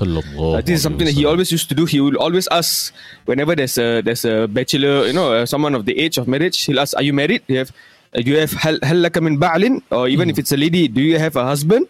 [0.56, 1.84] uh, this is something that he always used to do.
[1.84, 2.88] He will always ask
[3.28, 6.56] whenever there's a there's a bachelor, you know, uh, someone of the age of marriage.
[6.64, 7.44] He'll ask, "Are you married?
[7.44, 7.72] Do you have
[8.16, 8.80] uh, do you have hal
[9.20, 9.84] min ba'lin?
[9.92, 11.84] Or even if it's a lady, do you have a husband?"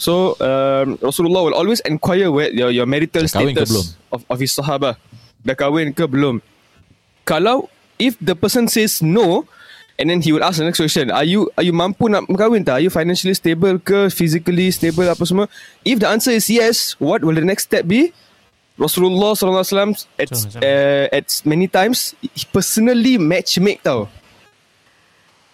[0.00, 4.96] So um, Rasulullah will always inquire where your, your marital status of, of his sahaba.
[5.44, 6.40] Dah kahwin ke belum?
[7.28, 7.68] Kalau
[8.00, 9.44] if the person says no,
[9.98, 12.66] and then he will ask the next question, are you are you mampu nak kahwin
[12.66, 12.78] tak?
[12.78, 15.46] Are you financially stable ke physically stable apa semua?
[15.86, 18.10] If the answer is yes, what will the next step be?
[18.74, 24.10] Rasulullah wasallam at uh, at many times he personally matchmake tau.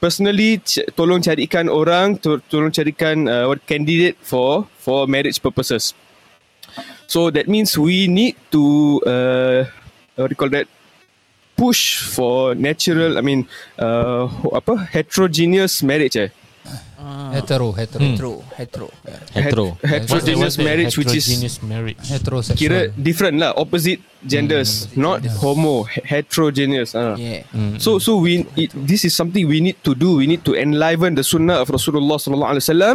[0.00, 5.92] Personally c- tolong carikan orang, to- tolong carikan uh, candidate for for marriage purposes.
[7.04, 8.64] So that means we need to
[9.04, 9.60] uh,
[10.16, 10.64] what do you call that?
[11.60, 13.20] Push for natural.
[13.20, 13.44] I mean,
[13.76, 14.24] uh,
[14.56, 16.16] apa heterogeneous marriage.
[16.16, 16.32] Eh?
[17.30, 18.34] hetero hetero Hetero.
[18.56, 18.88] Hetero.
[19.06, 19.20] Yeah.
[19.32, 19.66] Hetero.
[19.80, 25.84] Het- heterogeneous marriage, which is heterogeneous marriage heterosexual kira different lah, opposite genders, not homo,
[25.88, 26.92] he- heterogeneous.
[26.94, 27.16] Uh.
[27.16, 27.44] Yeah.
[27.80, 30.20] So so we it, this is something we need to do.
[30.20, 32.94] We need to enliven the sunnah of Rasulullah sallallahu alaihi wasallam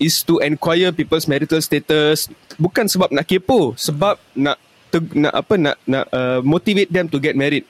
[0.00, 4.56] is to inquire people's marital status bukan sebab nak kepo, sebab nak
[4.88, 7.66] teg- nak apa nak nak uh, motivate them to get married.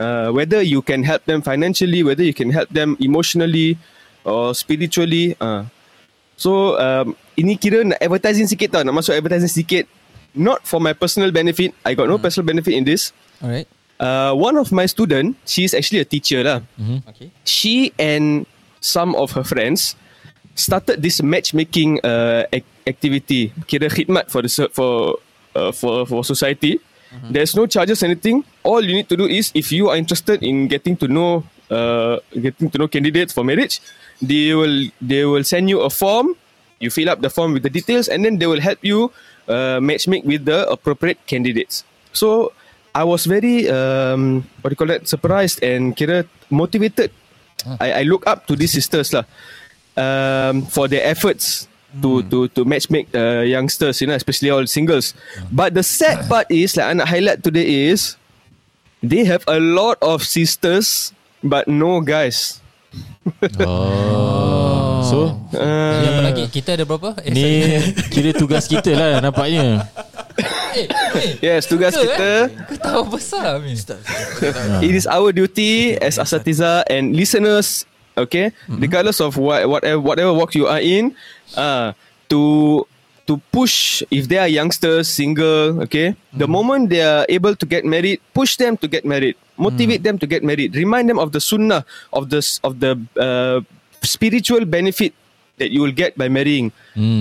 [0.00, 3.76] Uh, whether you can help them financially, whether you can help them emotionally
[4.24, 5.36] or spiritually.
[5.36, 5.68] Uh.
[6.40, 9.84] So um, ini kira nak advertising sikit tau, nak masuk advertising sikit.
[10.32, 11.76] Not for my personal benefit.
[11.84, 13.12] I got no personal benefit in this.
[13.44, 13.68] Alright.
[14.00, 16.64] Uh, one of my student, she's actually a teacher lah.
[17.12, 17.28] Okay.
[17.44, 18.48] She and
[18.80, 20.00] some of her friends
[20.56, 23.52] started this matchmaking uh, ac- activity.
[23.68, 25.20] Kira khidmat for the for
[25.52, 26.80] uh, for for society.
[27.30, 28.44] There's no charges anything.
[28.62, 32.22] All you need to do is if you are interested in getting to know uh,
[32.34, 33.82] getting to know candidates for marriage,
[34.22, 36.38] they will they will send you a form.
[36.78, 39.10] You fill up the form with the details, and then they will help you
[39.50, 41.84] uh, matchmake with the appropriate candidates.
[42.14, 42.52] So
[42.94, 47.10] I was very um, what do you call that surprised and kira motivated.
[47.78, 49.28] I, I look up to these sisters lah
[49.98, 54.66] um, for their efforts to to to match make uh, youngsters, you know, especially all
[54.70, 55.14] singles.
[55.50, 58.14] But the sad part is like anak highlight today is
[59.02, 61.10] they have a lot of sisters
[61.42, 62.62] but no guys.
[63.60, 65.06] Oh.
[65.06, 65.18] So
[65.50, 67.46] Uh, Yang apa lagi Kita ada berapa eh, ni
[68.14, 69.82] kira tugas kita lah nampaknya.
[70.78, 72.30] eh, eh, yes, tugas ke, kita.
[72.70, 73.74] Kau tahu besar Amin
[74.78, 77.82] It is our duty as asatiza and listeners,
[78.28, 81.14] okay, regardless of what whatever whatever walk you are in,
[81.56, 81.92] uh,
[82.28, 82.84] to
[83.26, 87.84] to push if they are youngsters, single, okay, the moment they are able to get
[87.86, 91.40] married, push them to get married, motivate them to get married, remind them of the
[91.40, 93.62] sunnah of the of the uh,
[94.02, 95.14] spiritual benefit
[95.60, 96.72] that you will get by marrying.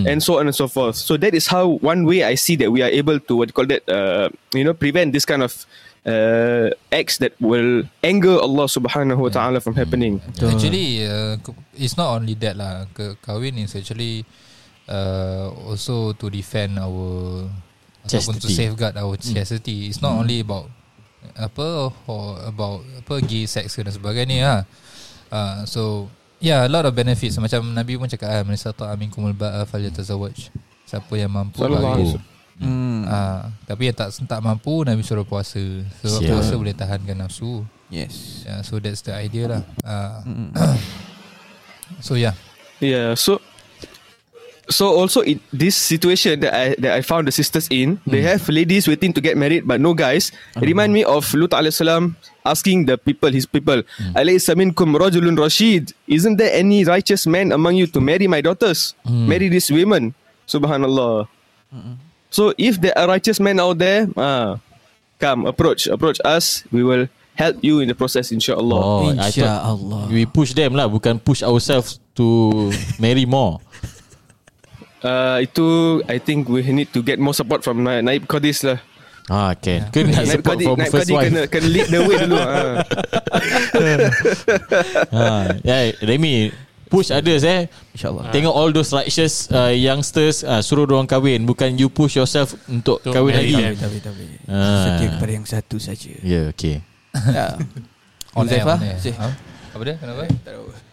[0.08, 0.96] And so on and so forth.
[0.96, 3.54] So that is how one way I see that we are able to what you
[3.54, 5.54] call that uh, you know prevent this kind of
[6.10, 10.18] uh, acts that will anger Allah Subhanahu wa taala from happening.
[10.42, 11.38] Actually uh,
[11.78, 12.90] It's not only that lah.
[13.22, 14.26] Kahwin is actually
[14.90, 17.46] uh, Also to defend our
[18.10, 19.94] Ataupun to safeguard our chastity.
[19.94, 20.68] It's not only about
[21.38, 24.62] Apa or About Apa gay sex dan sebagainya lah
[25.30, 27.36] uh, So Yeah a lot of benefits.
[27.38, 30.50] Macam Nabi pun cakap ah, Man istata aminkumul ba'a Falyatazawaj
[30.88, 32.18] Siapa yang mampu kahwin
[32.60, 33.08] Hmm.
[33.08, 35.60] Ah, tapi yang tak tak mampu Nabi suruh puasa.
[36.04, 36.30] Sebab Siap.
[36.30, 37.64] puasa boleh tahankan nafsu.
[37.90, 38.46] Yes.
[38.46, 39.62] Yeah, so that's the idea lah.
[39.82, 40.22] Ah.
[42.06, 42.36] so yeah.
[42.84, 43.16] Yeah.
[43.16, 43.40] So
[44.70, 48.46] so also in this situation that I that I found the sisters in, they have
[48.52, 50.30] ladies waiting to get married but no guys.
[50.62, 52.14] Remind me of Lut alayhi salam
[52.46, 53.82] asking the people, his people,
[54.14, 55.92] Alaysa minkum rajulun rashid.
[56.06, 58.94] Isn't there any righteous man among you to marry my daughters?
[59.08, 60.14] Marry these women.
[60.46, 61.28] Subhanallah.
[62.30, 64.58] So if there are righteous men out there, ah,
[65.18, 66.64] come approach approach us.
[66.70, 68.78] We will help you in the process, inshallah.
[68.78, 70.04] Oh, I thought InsyaAllah.
[70.12, 72.70] we push them lah, bukan push ourselves to
[73.02, 73.58] marry more.
[75.00, 75.64] Uh, itu
[76.12, 78.78] I think we need to get more support from Na- Naib Qadis lah.
[79.30, 79.88] Ah, can.
[79.96, 81.26] Kena nak Naib support Qadis, from Naib first Qadis wife.
[81.32, 82.36] kena, kena lead the way dulu.
[82.36, 82.62] ha.
[85.16, 85.28] ha,
[85.64, 86.52] yeah, Remy,
[86.90, 87.70] push others eh.
[87.94, 88.28] InsyaAllah.
[88.30, 93.00] Tengok all those righteous uh, youngsters uh, suruh orang kahwin bukan you push yourself untuk
[93.00, 93.54] Untuk kahwin lagi.
[93.54, 93.74] them.
[93.78, 94.24] Tapi tapi.
[94.44, 94.98] Ah.
[94.98, 96.10] Setia kepada yang satu saja.
[96.20, 96.82] Ya, yeah, okay.
[97.30, 97.48] Ya.
[98.34, 98.78] On air, on.
[98.78, 99.30] Ha?
[99.70, 99.96] Apa dia?
[99.98, 100.26] Kenapa?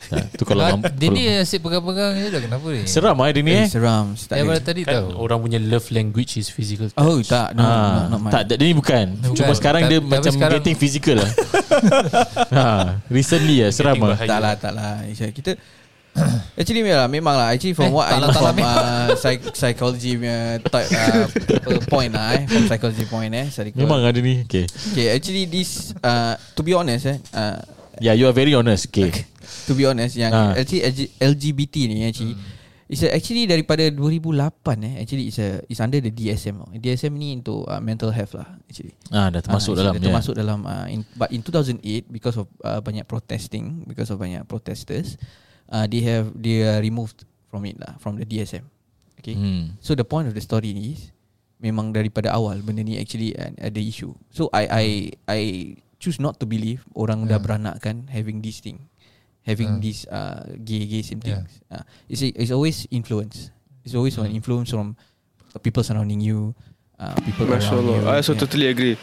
[0.06, 2.82] Ha, tu kalau Ah, mam- dia ni kalau- asyik pegang-pegang je dah kenapa ni?
[2.85, 3.66] seram ah dia ni Eh, eh.
[3.66, 4.12] seram.
[4.14, 4.56] Tak ada.
[4.59, 5.09] tadi Kan tahu.
[5.16, 7.00] orang punya love language is physical touch.
[7.00, 8.32] Oh tak no, Ah, not, not mine.
[8.32, 9.06] tak, dia ni bukan.
[9.18, 9.32] Bukan.
[9.35, 11.30] Cuma sekarang dia tapi macam sekarang- getting physical lah.
[12.50, 12.64] ha,
[13.11, 14.14] recently lah, seram Getting lah.
[14.14, 14.28] bahaya.
[14.28, 15.50] Tak lah tak lah Aisyah, Kita
[16.59, 18.59] Actually memang, memang lah Actually from Eh, what tak I lah, know tak lah, from
[18.62, 18.74] uh,
[19.14, 24.00] psych- psychology punya type, uh, apa, point lah eh From psychology point eh sorry, Memang
[24.00, 24.42] ada ni.
[24.42, 24.64] Okay.
[24.64, 27.61] Okay actually this uh, To be honest eh uh,
[27.96, 28.88] Yeah, you are very honest.
[28.88, 29.09] Okay.
[29.64, 30.52] To be honest Yang Ah.
[30.55, 32.37] actually LG- LGBT ni actually
[32.87, 34.31] It's a, actually daripada 2008
[34.79, 36.55] eh Actually it's a It's under the DSM.
[36.72, 39.92] DSM ni untuk uh, mental health lah Actually Ah, dah termasuk Ah, dalam.
[39.92, 40.07] dah ya.
[40.07, 44.44] termasuk dalam uh, in, but in 2008 because of uh, banyak protesting because of banyak
[44.44, 45.18] protesters
[45.68, 48.66] uh, they have they are removed from it lah from the DSM
[49.16, 49.74] okay Hmm.
[49.79, 51.11] so the point of the story is
[51.57, 54.87] memang daripada awal benda ni actually uh, ada issue so I I
[55.26, 55.40] I
[55.96, 58.85] choose not to believe orang dah beranak kan having this thing
[59.42, 59.83] having Yeah.
[59.83, 61.40] this uh, gay gay same Yeah.
[61.40, 63.48] things uh, it's it's always influence
[63.83, 64.98] it's always an influence from
[65.64, 66.52] people surrounding you
[67.00, 68.12] uh, people Masya around you Allah.
[68.12, 68.42] I also yeah.
[68.42, 68.96] totally agree.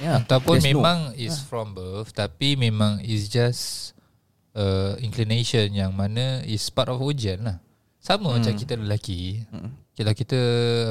[0.00, 3.92] Yeah, Ataupun there's no- memang is from birth tapi memang is just
[4.52, 7.56] uh, inclination yang mana is part of ujian lah.
[7.98, 9.44] Sama macam kita lelaki.
[9.92, 10.40] Kalau kita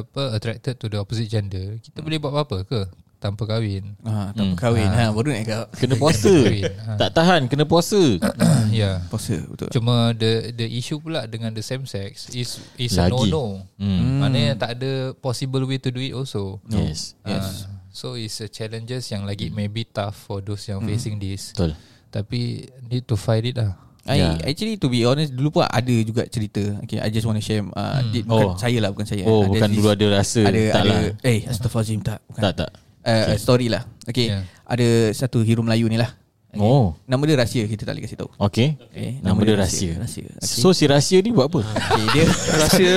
[0.05, 2.85] apa attracted to the opposite gender, kita boleh buat apa ke
[3.17, 3.97] tanpa kahwin?
[3.99, 4.53] Ah, tak Hmm.
[4.53, 5.11] berkahwin ha, Ah.
[5.11, 5.65] baru nak kau.
[5.75, 6.29] Kena puasa.
[6.29, 6.63] Kahwin.
[6.69, 6.91] Ha.
[6.95, 7.99] tak tahan, kena puasa.
[8.69, 8.71] Ya.
[8.71, 8.95] yeah.
[9.09, 9.67] Puasa betul.
[9.73, 13.27] Cuma the the issue pula dengan the same sex is is a Lagi.
[13.27, 13.45] no no.
[13.75, 14.21] Hmm.
[14.21, 16.61] Maknanya tak ada possible way to do it also.
[16.69, 17.17] Yes.
[17.25, 17.65] Yes.
[17.65, 21.51] Ah, so it's a challenges yang lagi maybe tough for those yang facing this.
[21.51, 21.73] Betul.
[22.09, 22.39] Tapi
[22.83, 23.77] need to fight it lah.
[24.03, 24.41] I Yeah.
[24.43, 26.81] actually to be honest dulu pun ada juga cerita.
[26.81, 28.09] Okay, I just want to share uh, Hmm.
[28.09, 28.57] di, bukan Oh.
[28.57, 29.21] saya lah bukan saya.
[29.23, 30.41] Oh, Ada bukan this- dulu ada rasa.
[30.43, 31.01] ada tak ada lah.
[31.21, 32.41] eh astaghfirullahalazim tak bukan.
[32.41, 32.69] Tak, tak.
[32.99, 33.83] Uh, story lah.
[34.03, 34.27] Okay.
[34.27, 34.43] Yeah.
[34.65, 36.09] Ada satu hero Melayu ni lah.
[36.49, 36.57] Okay.
[36.59, 36.97] Oh.
[37.05, 38.29] Nama dia rahsia kita tak boleh kasih tahu.
[38.41, 38.73] Okay.
[38.81, 39.21] Okay.
[39.21, 39.91] Nama dia rahsia.
[39.95, 40.25] Rahsia.
[40.33, 40.49] Okay.
[40.49, 41.61] So si rahsia ni buat apa?
[41.61, 42.25] okay, dia
[42.65, 42.93] Rahsia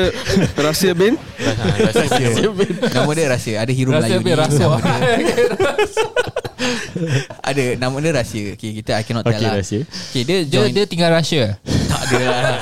[0.57, 2.29] rahsia bin rahsia.
[2.89, 3.55] nama dia rahsia.
[3.61, 4.41] Ada hero Rahsia Melayu bin ni.
[4.41, 4.65] rahsia.
[4.65, 5.37] Nama dia,
[7.53, 8.45] ada nama dia rahsia.
[8.57, 9.61] Okay, kita I cannot tell Okay, lah.
[9.61, 9.81] rahsia.
[9.85, 11.43] Okay, dia Dia join dia tinggal Russia.
[11.61, 12.57] tak ada lah.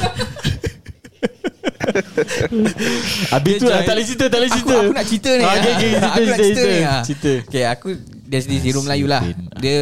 [3.31, 3.81] Habis Dia tu lah.
[3.83, 4.74] Tak boleh cerita, tak boleh Aku, cerita.
[4.76, 6.90] aku nak cerita ni Ah, okay, okay, cerita, Aku nak cerita, cerita ni cerita.
[6.90, 7.03] ah.
[7.05, 7.33] Cerita.
[7.46, 7.88] Okay aku
[8.26, 9.22] There's this hero Melayu lah.
[9.57, 9.76] Dia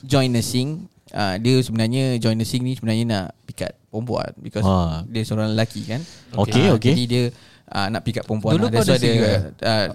[0.00, 0.68] join nursing
[1.10, 5.02] uh, Dia sebenarnya join nursing ni Sebenarnya nak pikat perempuan Because Ah.
[5.04, 6.00] dia seorang lelaki kan
[6.36, 6.92] Okay, Ah, okay.
[6.92, 7.22] Jadi dia
[7.68, 8.72] uh, nak pikat perempuan Dulu lah.
[8.74, 9.32] kau dia juga?
[9.62, 9.86] uh,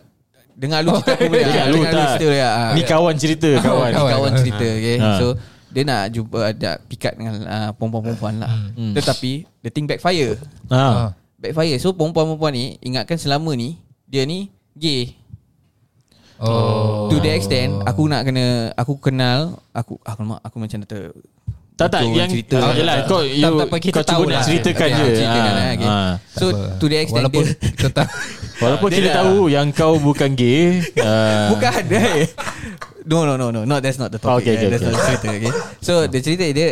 [0.54, 2.72] Dengar lu cerita aku boleh Dengar ah, lu cerita dia ah.
[2.72, 3.64] Ni kawan cerita kawan.
[3.64, 4.12] Kawan, Kawan.
[4.14, 4.98] kawan cerita okay.
[4.98, 5.10] Ha.
[5.18, 5.28] So
[5.74, 8.52] dia nak jumpa ada pikat dengan uh, perempuan-perempuan lah.
[8.78, 8.94] Hmm.
[8.94, 10.38] Tetapi the thing backfire.
[10.70, 11.10] Ha.
[11.36, 11.82] Backfire.
[11.82, 15.18] So perempuan-perempuan ni ingatkan selama ni dia ni gay.
[16.46, 17.08] Oh.
[17.08, 19.40] To the extent aku nak kena aku kenal
[19.72, 21.16] aku aku mak aku macam kata
[21.74, 22.60] Tak tak yang cerita.
[22.60, 24.44] ah, Yelah kau Tak, you, tak apa, kita kau cuba tahu nak lah.
[24.44, 25.04] ceritakan Okay, je.
[25.20, 25.90] ah, Ah, lah, okay.
[25.90, 26.12] ah.
[26.30, 28.08] So to the extent Walaupun dia, kita tak
[28.56, 30.84] Walaupun Dia kita dah- tahu yang kau bukan gay.
[30.98, 32.28] ah, Bukan eh.
[33.04, 34.48] No no no no no that's not the topic.
[34.48, 34.92] Okay, Okay, okay, that's okay.
[34.92, 35.52] not the cerita okay.
[35.80, 36.68] So the cerita dia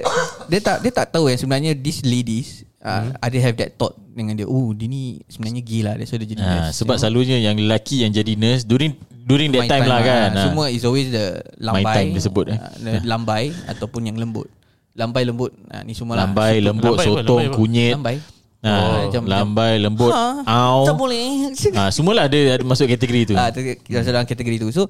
[0.47, 2.47] dia tak dia tak tahu yang sebenarnya these ladies
[2.79, 4.45] uh, ada have that thought dengan dia.
[4.45, 5.93] Oh, dia ni sebenarnya gay lah.
[5.95, 6.77] That's why dia jadi Ah, nurse.
[6.77, 10.29] sebab selalunya yang lelaki yang jadi nurse during during that My time, lah kan.
[10.29, 10.35] ah.
[10.35, 10.45] Ah.
[10.45, 11.25] Semua is always the
[11.57, 11.95] lambai.
[11.95, 12.57] time dia sebut, eh.
[12.57, 14.47] Ah, the lambai ataupun yang lembut.
[14.91, 15.51] Lambai lembut.
[15.67, 16.25] Ah, ni semua lah.
[16.25, 17.95] Lambai, lembut, Lambai sotong, Lambai kunyit.
[17.95, 18.17] Lambai.
[18.61, 20.85] Ah, Oh, macam- lambai, lembut, Ha, au.
[20.85, 21.25] Tak boleh.
[21.79, 23.35] Ah, semualah ada, ada masuk kategori tu.
[23.35, 24.69] Ah, ter- dalam kategori tu.
[24.69, 24.85] So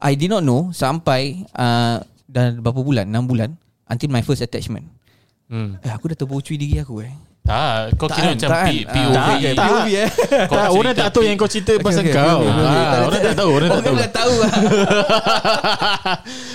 [0.00, 3.50] I did not know sampai uh, dah berapa bulan, 6 bulan
[3.84, 4.88] until my first attachment.
[5.50, 5.76] Hmm.
[5.82, 7.12] Eh aku dah terbocui diri aku eh.
[7.50, 9.10] Tak, kau kira Tak macam kan, P- tak POV.
[9.10, 9.10] kan?
[9.10, 9.66] Ah, Tak, tak.
[9.66, 9.92] POV eh.
[10.06, 10.06] Tak,
[10.40, 12.06] cerita orang tak tahu yang kau cerita pasal kau.
[12.06, 13.02] okay, okay, Ah, okay.
[13.02, 14.12] orang tak tahu, orang tak Orang tahu.
[14.12, 14.34] tahu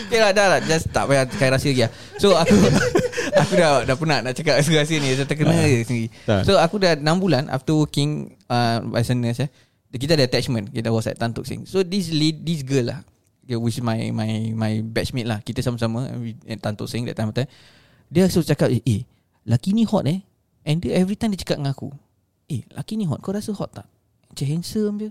[0.06, 0.60] okay lah, dah lah.
[0.62, 1.92] Just tak payah kaya rahsia lagi lah.
[2.16, 2.54] So aku
[3.36, 5.12] aku dah dah penat nak cakap rahsia ni.
[5.12, 6.08] Saya terkena je sendiri.
[6.24, 6.42] Tak.
[6.44, 9.50] So aku dah 6 bulan after working uh, as a nurse eh.
[9.92, 10.70] Kita ada attachment.
[10.70, 11.64] Kita was at Tan Tock Seng.
[11.64, 13.00] So this lead, this girl lah.
[13.42, 15.40] Okay, which is my my my batchmate lah.
[15.40, 16.06] Kita sama-sama
[16.44, 17.32] at Tan Tock Seng that time.
[17.32, 17.48] time.
[18.06, 19.02] Dia selalu cakap, eh, eh,
[19.46, 20.20] laki ni hot eh.
[20.66, 21.94] And dia every time dia cakap dengan aku,
[22.48, 23.22] eh, laki ni hot.
[23.22, 23.86] Kau rasa hot tak?
[24.28, 25.10] Macam handsome je.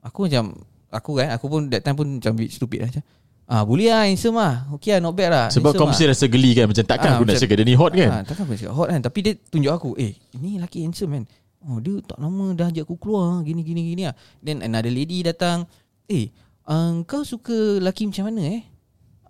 [0.00, 0.54] Aku macam
[0.88, 3.04] Aku kan Aku pun that time pun Macam bit stupid lah macam,
[3.44, 6.10] Ah boleh lah handsome lah Okay lah not bad lah Sebab handsome kau mesti lah.
[6.14, 8.22] rasa geli kan Macam takkan Ah, aku nak macam- cakap dia ni hot kan ah,
[8.22, 11.24] Takkan aku cakap hot kan Tapi dia tunjuk aku Eh ni lelaki handsome kan
[11.66, 15.20] Oh dia tak lama dah ajak aku keluar Gini gini gini lah Then another lady
[15.20, 15.66] datang
[16.06, 16.30] Eh
[16.64, 18.60] uh, Kau suka lelaki macam mana eh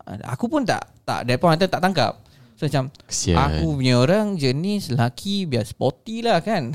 [0.04, 2.12] Ah, Aku pun tak Tak point tak tangkap
[2.58, 3.38] So macam Kesian.
[3.38, 6.74] Aku punya orang jenis lelaki Biar sporty lah kan?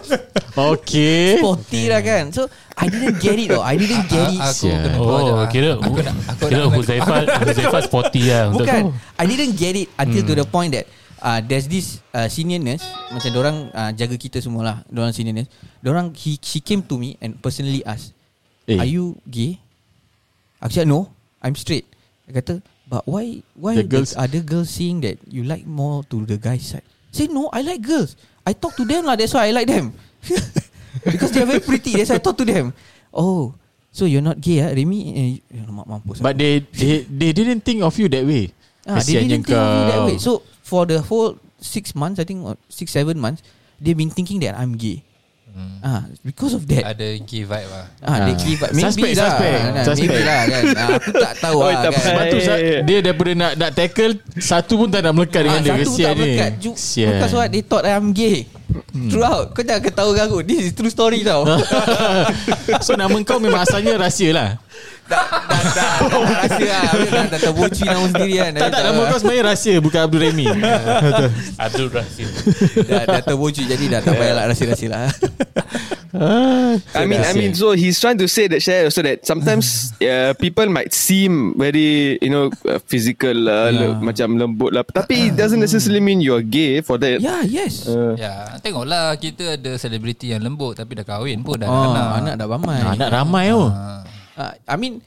[0.58, 1.38] Okay.
[1.38, 2.32] Sporty lah kan?
[2.32, 3.62] So I didn't get it though.
[3.62, 4.40] I didn't get it.
[4.40, 5.46] Aku kena Oh, lah.
[5.46, 8.82] kira Aku nak Aku kira Huzaifah Huzaifah sporty lah untuk Bukan.
[9.14, 10.88] I didn't get it Until to the point that
[11.20, 12.82] uh, There's this uh, senior nurse.
[13.12, 14.76] Macam orang uh, jaga kita semua lah.
[14.88, 15.50] Diorang senior nurse.
[15.78, 18.16] Diorang he, She came to me And personally asked
[18.64, 18.76] Eh.
[18.76, 19.56] Are you gay?
[20.58, 21.08] Aku cakap no.
[21.40, 21.88] I'm straight.
[22.26, 26.02] Dia kata But why Why The the girls- other girls saying that You like more
[26.08, 26.84] to the guy side?
[27.12, 28.16] Say no I like girls.
[28.48, 29.92] I talk to them lah That's why I like them.
[31.04, 32.72] Because they are very pretty That's why I talk to them.
[33.12, 33.52] Oh
[33.92, 34.72] So you're not gay ah?
[34.72, 38.52] Remy eh, Alamak mampus But they, they they didn't think of you that way.
[38.88, 40.16] Ah, they didn't think of it that way.
[40.16, 43.42] So for the whole six months, I think or six seven months,
[43.80, 45.04] they've been thinking that I'm gay.
[45.78, 46.82] Ah, because of that.
[46.88, 48.38] Ada gay vibe lah Ah, they Ah.
[48.38, 50.10] give maybe Suspect, lah, suspect, Ah, suspect.
[50.10, 50.62] maybe lah kan.
[50.68, 51.92] Ah, aku tak tahu Oh, lah kan.
[51.94, 52.42] Sebab tu Eh.
[52.42, 55.92] sa- dia daripada nak nak tackle satu pun tak nak melekat dengan Ah, dia satu
[55.96, 56.50] tak melekat.
[56.58, 57.10] Ju- Kesian.
[57.12, 58.46] Because what they thought I'm gay.
[59.08, 61.40] Throughout Kau jangan ketawa dengan aku This is true story tau
[62.84, 64.48] so nama kau memang asalnya rahsia lah.
[65.08, 69.00] Dah dah dah dah Rasa lah Dah dah terbocui nama sendiri kan Tak tak nama
[69.04, 70.46] kau sebenarnya rahsia bukan Abdul Remy.
[71.64, 72.28] Abdul Rahim
[72.84, 75.08] dah, dah terbocui Jadi dah tak payah lah Rasa-rasa lah
[76.10, 80.32] I mean, I mean, so he's trying to say that share so that sometimes uh,
[80.34, 83.92] people might seem very, you know, uh, physical lah, Yeah.
[83.92, 84.82] le- macam lembut lah.
[84.82, 87.20] Tapi it doesn't necessarily mean you're gay for that.
[87.20, 91.68] Yeah yes Uh, Ya Tengoklah Kita ada selebriti yang lembut Tapi dah kahwin pun Dah
[91.68, 93.68] Oh, anak anak dah ramai Anak ramai oh.
[93.68, 94.00] Ah.
[94.38, 95.02] Uh, I mean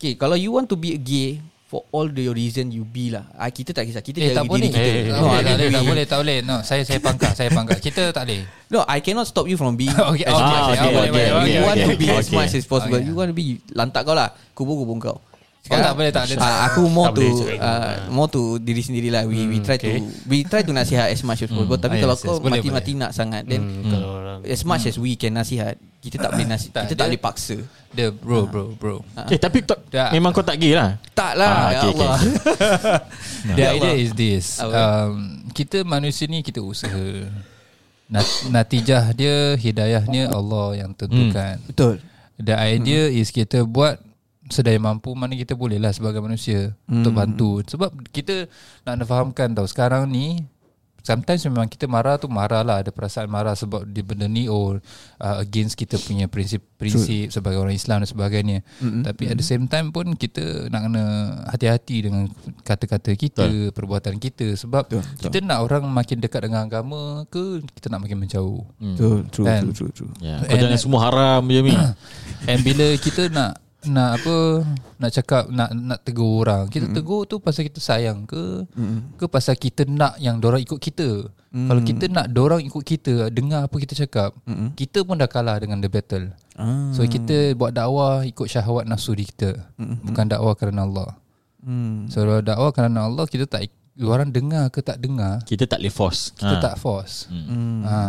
[0.00, 1.36] Okay Kalau you want to be a gay
[1.68, 4.44] For all the reason you be lah uh, Kita tak kisah Kita Eh jaga tak
[4.48, 6.38] diri boleh kita Eh, Tak no, boleh, tak mean, boleh, tak boleh, tak boleh.
[6.40, 7.78] No, saya saya pangkat, saya pangkat.
[7.78, 8.42] Kita tak boleh.
[8.72, 11.08] No I cannot stop you from being Okay, as okay, okay, as you want.
[11.12, 12.36] okay, You okay, want to okay, be as okay.
[12.40, 13.06] much as possible Okay.
[13.06, 15.18] You want to be Lantak kau lah Kubur-kubur kau
[15.62, 16.40] Oh, tak boleh, tak boleh.
[16.40, 19.76] Ah, Aku more Tak to uh, More to diri sendiri lah We we Hmm, try
[19.76, 20.00] okay.
[20.00, 22.48] to We try to nasihat as much as possible Tapi Ah, kalau yes, kau yes.
[22.48, 26.32] Mati-mati nak sangat Then Hmm, Kalau orang As much as we can nasihat Kita tak
[26.32, 28.96] boleh nasihat Kita tak boleh paksa Dia bro, bro, bro.
[29.28, 30.10] Eh tapi tak, Tak.
[30.10, 30.96] memang kau tak gay lah.
[31.12, 31.98] Tak lah Ah, Ya okay, okay.
[32.00, 32.18] Allah
[33.46, 34.46] The Ya idea is this.
[34.58, 35.12] Um,
[35.50, 37.06] kita manusia ni kita usaha.
[38.06, 41.62] Nat- natijah dia hidayahnya Allah yang tentukan.
[41.64, 42.02] Betul
[42.36, 44.00] The idea is kita buat
[44.50, 47.62] sedaya mampu mana kita boleh lah sebagai manusia untuk bantu.
[47.64, 48.50] Sebab kita
[48.84, 50.44] nak fahamkan tau sekarang ni
[51.02, 54.76] sometimes memang kita marah tu marah lah ada perasaan marah sebab dia benda ni oh
[54.76, 59.02] uh, against kita punya prinsip-prinsip sebagai orang Islam dan sebagainya mm-hmm.
[59.08, 61.04] tapi at the same time pun kita nak kena
[61.48, 62.28] hati-hati dengan
[62.64, 63.74] kata-kata kita Betul.
[63.74, 65.02] perbuatan kita sebab Betul.
[65.20, 65.48] kita Betul.
[65.48, 68.96] nak orang makin dekat dengan agama ke kita nak makin menjauh mm.
[68.96, 69.60] Betul true, kan?
[69.64, 70.44] true true true yeah.
[70.46, 71.74] and, jangan semua haram je mi
[72.50, 74.36] and bila kita nak nak apa
[75.00, 76.96] nak cakap nak nak tegur orang kita mm-hmm.
[77.00, 79.16] tegur tu pasal kita sayang ke mm-hmm.
[79.16, 81.68] ke pasal kita nak yang orang ikut kita mm-hmm.
[81.70, 84.76] kalau kita nak orang ikut kita dengar apa kita cakap mm-hmm.
[84.76, 86.28] kita pun dah kalah dengan the battle
[86.60, 86.92] ah.
[86.92, 90.04] so kita buat dakwah ikut syahwat nafsu di kita mm-hmm.
[90.04, 91.16] bukan dakwah kerana Allah
[91.64, 92.12] mm.
[92.12, 93.64] so kalau dakwah kerana Allah kita tak
[94.04, 96.60] orang dengar ke tak dengar kita tak boleh force kita ha.
[96.60, 97.80] tak force mm.
[97.88, 98.00] ha.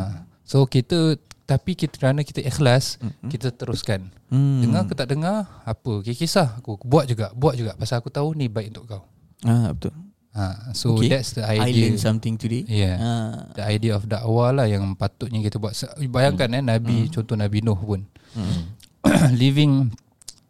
[0.43, 1.15] so kita
[1.52, 3.28] tapi kita kerana kita ikhlas mm-hmm.
[3.28, 4.64] kita teruskan mm.
[4.64, 8.32] dengar ke tak dengar apa okay, kisah aku buat juga buat juga pasal aku tahu
[8.39, 9.04] ni baik untuk kau
[9.43, 9.91] ah betul
[10.32, 11.12] ha so okay.
[11.12, 13.32] that's the idea I learn something today yeah ah.
[13.52, 15.76] the idea of dakwah lah yang patutnya kita buat
[16.08, 16.58] bayangkan mm.
[16.58, 17.20] eh nabi mm.
[17.20, 18.64] contoh nabi nuh pun mm.
[19.43, 19.91] living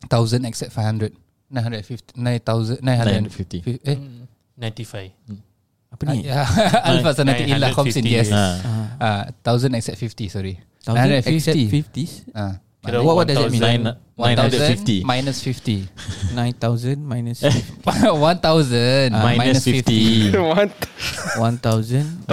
[0.06, 1.18] 1000 except 500
[1.50, 3.98] 950 9000 950 eh
[4.54, 5.42] 95 mm.
[5.92, 6.24] Apa ni?
[6.88, 8.32] Alpha sanati illa khamsin yes.
[8.32, 10.56] Ah, 1000 except 50 sorry.
[10.86, 13.94] 950 50s uh, What, what does that mean?
[14.18, 15.86] 950 minus 50
[16.34, 20.42] 9000 minus 50 1000 uh, minus 50 1000
[21.38, 22.26] 950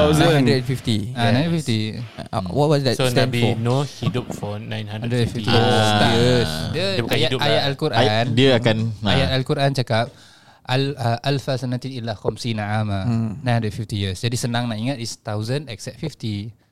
[1.13, 2.01] uh, 950
[2.33, 3.61] uh, What was that so stand Nabi for?
[3.61, 7.69] No hidup for 950 years uh, years Dia, dia bukan ayat, hidup ayat lah.
[7.69, 8.25] Al-Quran.
[8.33, 10.09] Dia akan Ayat Al-Quran cakap
[10.69, 13.09] Al, uh, Alfa sanatin illa khumsina ama.
[13.09, 13.41] Hmm.
[13.41, 14.21] 950 years.
[14.21, 16.68] Jadi senang nak ingat Is 1000 except 50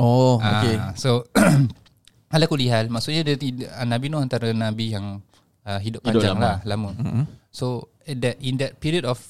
[0.00, 0.76] Oh, ah, okay.
[0.96, 1.28] So,
[2.32, 5.20] ala kulihal, maksudnya dia tidak, Nabi Nuh antara Nabi yang
[5.68, 6.44] uh, hidup, hidup panjang lama.
[6.46, 6.90] lah, lama.
[6.96, 7.24] Mm-hmm.
[7.52, 9.20] So, in that, in that period of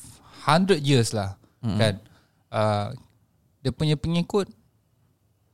[0.46, 1.34] 100 years lah,
[1.66, 1.78] mm-hmm.
[1.82, 1.94] kan,
[2.54, 2.94] uh,
[3.66, 4.46] dia punya pengikut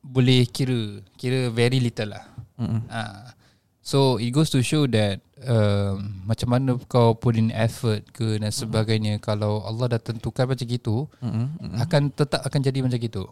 [0.05, 2.25] boleh kira, kira very little lah.
[2.61, 2.81] Mm-hmm.
[2.93, 3.33] Uh,
[3.81, 5.97] so, it goes to show that uh,
[6.29, 9.27] macam mana kau put in effort ke dan sebagainya, mm-hmm.
[9.33, 11.81] kalau Allah dah tentukan macam gitu, mm-hmm.
[11.89, 13.25] akan tetap akan jadi macam gitu.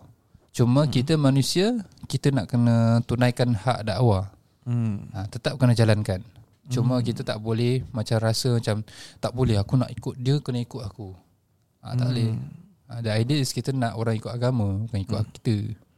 [0.55, 0.91] Cuma hmm.
[0.95, 4.31] kita manusia Kita nak kena tunaikan hak dakwah
[4.63, 5.11] hmm.
[5.11, 6.23] ha, Tetap kena jalankan
[6.71, 7.05] Cuma hmm.
[7.11, 8.87] kita tak boleh Macam rasa macam
[9.19, 11.11] Tak boleh aku nak ikut dia Kena ikut aku
[11.83, 12.11] ha, Tak hmm.
[12.15, 12.29] boleh
[12.87, 15.33] ha, The idea is kita nak orang ikut agama Bukan ikut hmm.
[15.35, 15.57] kita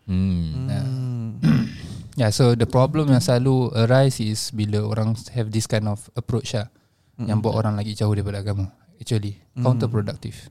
[0.09, 0.49] hmm.
[0.73, 0.79] Ha.
[2.25, 6.57] yeah, So the problem yang selalu arise is Bila orang have this kind of approach
[6.57, 6.73] lah
[7.21, 7.29] hmm.
[7.29, 9.63] Yang buat orang lagi jauh daripada agama Actually hmm.
[9.69, 10.49] Counterproductive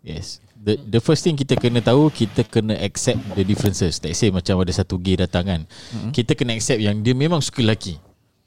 [0.00, 3.98] Yes the the first thing kita kena tahu kita kena accept the differences.
[3.98, 5.60] Let's say macam ada satu gay datang kan.
[5.66, 6.12] Mm-hmm.
[6.14, 7.98] Kita kena accept yang dia memang suka lelaki.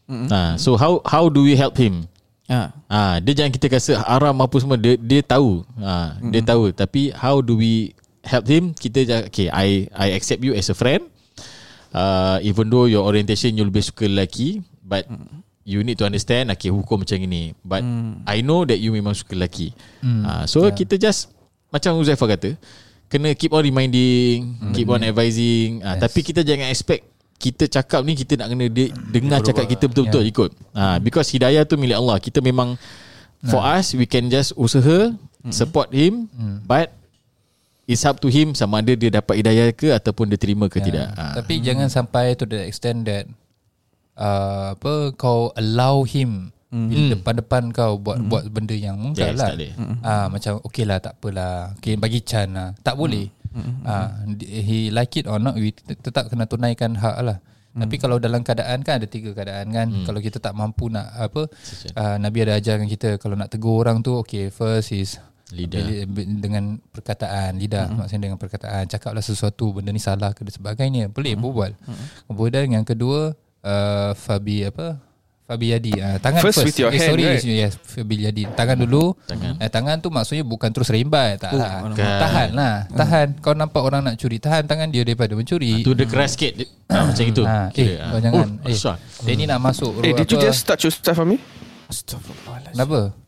[0.07, 0.28] Mm-hmm.
[0.32, 2.07] Ha, so how how do we help him?
[2.45, 2.70] Ha.
[2.88, 5.68] ha dia jangan kita rasa haram apa semua dia dia tahu.
[5.76, 6.32] Ha, mm-hmm.
[6.32, 7.91] dia tahu tapi how do we
[8.24, 8.72] help him?
[8.72, 11.11] Kita okay I I accept you as a friend.
[11.95, 15.43] Uh, even though your orientation you lebih suka lelaki but mm.
[15.66, 18.22] You need to understand Okay hukum macam ini But mm.
[18.30, 20.22] I know that you memang suka lelaki mm.
[20.22, 20.78] uh, So yeah.
[20.78, 21.35] kita just
[21.76, 22.56] macam Uzaifah kata
[23.12, 24.74] kena keep on reminding hmm.
[24.74, 25.96] keep on advising ah, yes.
[25.96, 27.04] uh, tapi kita jangan expect
[27.36, 30.32] kita cakap ni kita nak kena de- dengar cakap kita betul-betul yeah.
[30.34, 32.80] ikut uh, because hidayah tu milik Allah kita memang
[33.44, 33.50] nah.
[33.52, 35.54] for us we can just usaha hmm.
[35.54, 36.64] support him hmm.
[36.66, 36.96] but
[37.86, 40.86] it's up to him sama ada dia dapat hidayah ke ataupun dia terima ke yeah.
[40.90, 41.36] tidak uh.
[41.38, 41.64] tapi hmm.
[41.64, 43.30] jangan sampai to the extent that
[44.18, 46.92] uh, apa kau allow him Hmm.
[46.92, 48.28] Bila depan-depan kau buat hmm.
[48.28, 49.56] buat benda yang mungkar yes, lah.
[49.56, 49.96] Hmm.
[50.04, 51.72] Ah macam okey lah tak apalah.
[51.80, 52.76] Okey bagi Chan lah.
[52.84, 53.32] Tak boleh.
[53.56, 53.80] Hmm.
[53.88, 54.12] Ah
[54.44, 57.40] he like it or not we tetap kena tunaikan hak lah.
[57.72, 57.88] Hmm.
[57.88, 59.88] Tapi kalau dalam keadaan kan ada tiga keadaan kan.
[59.88, 60.04] Hmm.
[60.04, 61.48] Kalau kita tak mampu nak apa
[61.96, 65.16] uh, Nabi ada ajarkan kita kalau nak tegur orang tu okey first is
[65.54, 68.02] lidah dengan perkataan lidah hmm.
[68.02, 71.44] maksudnya dengan perkataan cakaplah sesuatu benda ni salah ke dan sebagainya boleh hmm.
[71.46, 71.72] berbual.
[71.88, 72.06] Hmm.
[72.28, 73.32] Kemudian yang kedua
[73.64, 75.05] uh, fabi apa
[75.46, 75.93] Fabi Yadi.
[75.93, 76.74] Uh, Tangan first, first.
[76.74, 77.46] with your eh, hand sorry, right?
[77.46, 78.50] yes, Fabi Yadi.
[78.58, 79.14] Tangan dulu.
[79.30, 79.62] Tangan.
[79.62, 81.86] Eh, Tangan tu maksudnya Bukan terus rimbat Tak oh, lah.
[81.93, 82.18] kan.
[82.26, 82.76] Tahan lah.
[82.89, 82.98] Hmm.
[82.98, 83.28] Tahan.
[83.46, 85.86] Kau nampak orang nak curi Tahan tangan dia Daripada mencuri.
[85.86, 86.66] Tu dia keras sikit.
[86.89, 88.50] Ha, Macam itu ha, Eh kau jangan.
[88.58, 88.78] Oh, Eh
[89.22, 91.38] dia ni nak masuk Eh did you just touch your stuff on me?
[91.93, 93.25] Astagfirullahaladzim Kenapa?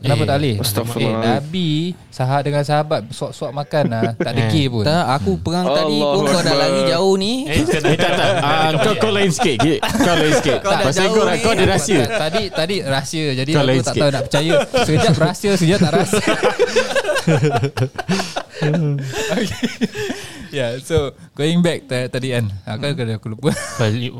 [0.00, 0.56] Kenapa eh, tak boleh?
[0.56, 4.16] Eh, Nabi sahabat dengan sahabat suap-suap makan lah.
[4.16, 4.84] Tak degil pun.
[4.88, 7.32] Tak, aku perang Allah tadi pun kau dah lari jauh ni.
[7.44, 8.32] Eh, tak, tak, tak.
[8.40, 9.60] Uh, kau, kau lain sikit.
[9.84, 10.58] Kau lain sikit.
[10.64, 11.36] Kau Pasal kau, ni.
[11.44, 12.08] kau ada rahsia.
[12.08, 13.36] Tadi tadi rahsia.
[13.36, 14.52] Jadi kau aku tak tahu nak percaya.
[14.88, 16.24] Sekejap rahsia, sekejap tak rahsia.
[19.36, 19.68] okay.
[20.50, 22.96] Yeah, so going back t- tadi kan, aku hmm.
[22.98, 23.50] kena aku lupa.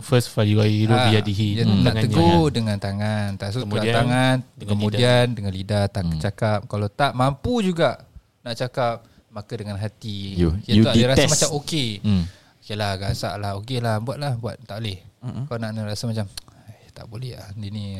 [0.02, 1.62] First value iru ha, biadihi.
[1.62, 1.82] Hmm.
[1.84, 2.54] Nak tegur ya.
[2.54, 5.36] dengan tangan, tak kemudian tangan, dengan kemudian lidah.
[5.36, 6.18] dengan lidah tak hmm.
[6.22, 6.58] cakap.
[6.70, 8.06] Kalau tak mampu juga
[8.40, 12.24] nak cakap Maka dengan hati You- Dia you tak, Dia rasa macam okay Hmm.
[12.60, 14.98] Okay lah gasak lah Okay lah buat lah Buat tak boleh
[15.46, 16.26] Kau nak nak rasa macam
[16.66, 17.94] "Eh, Tak boleh lah Dia ni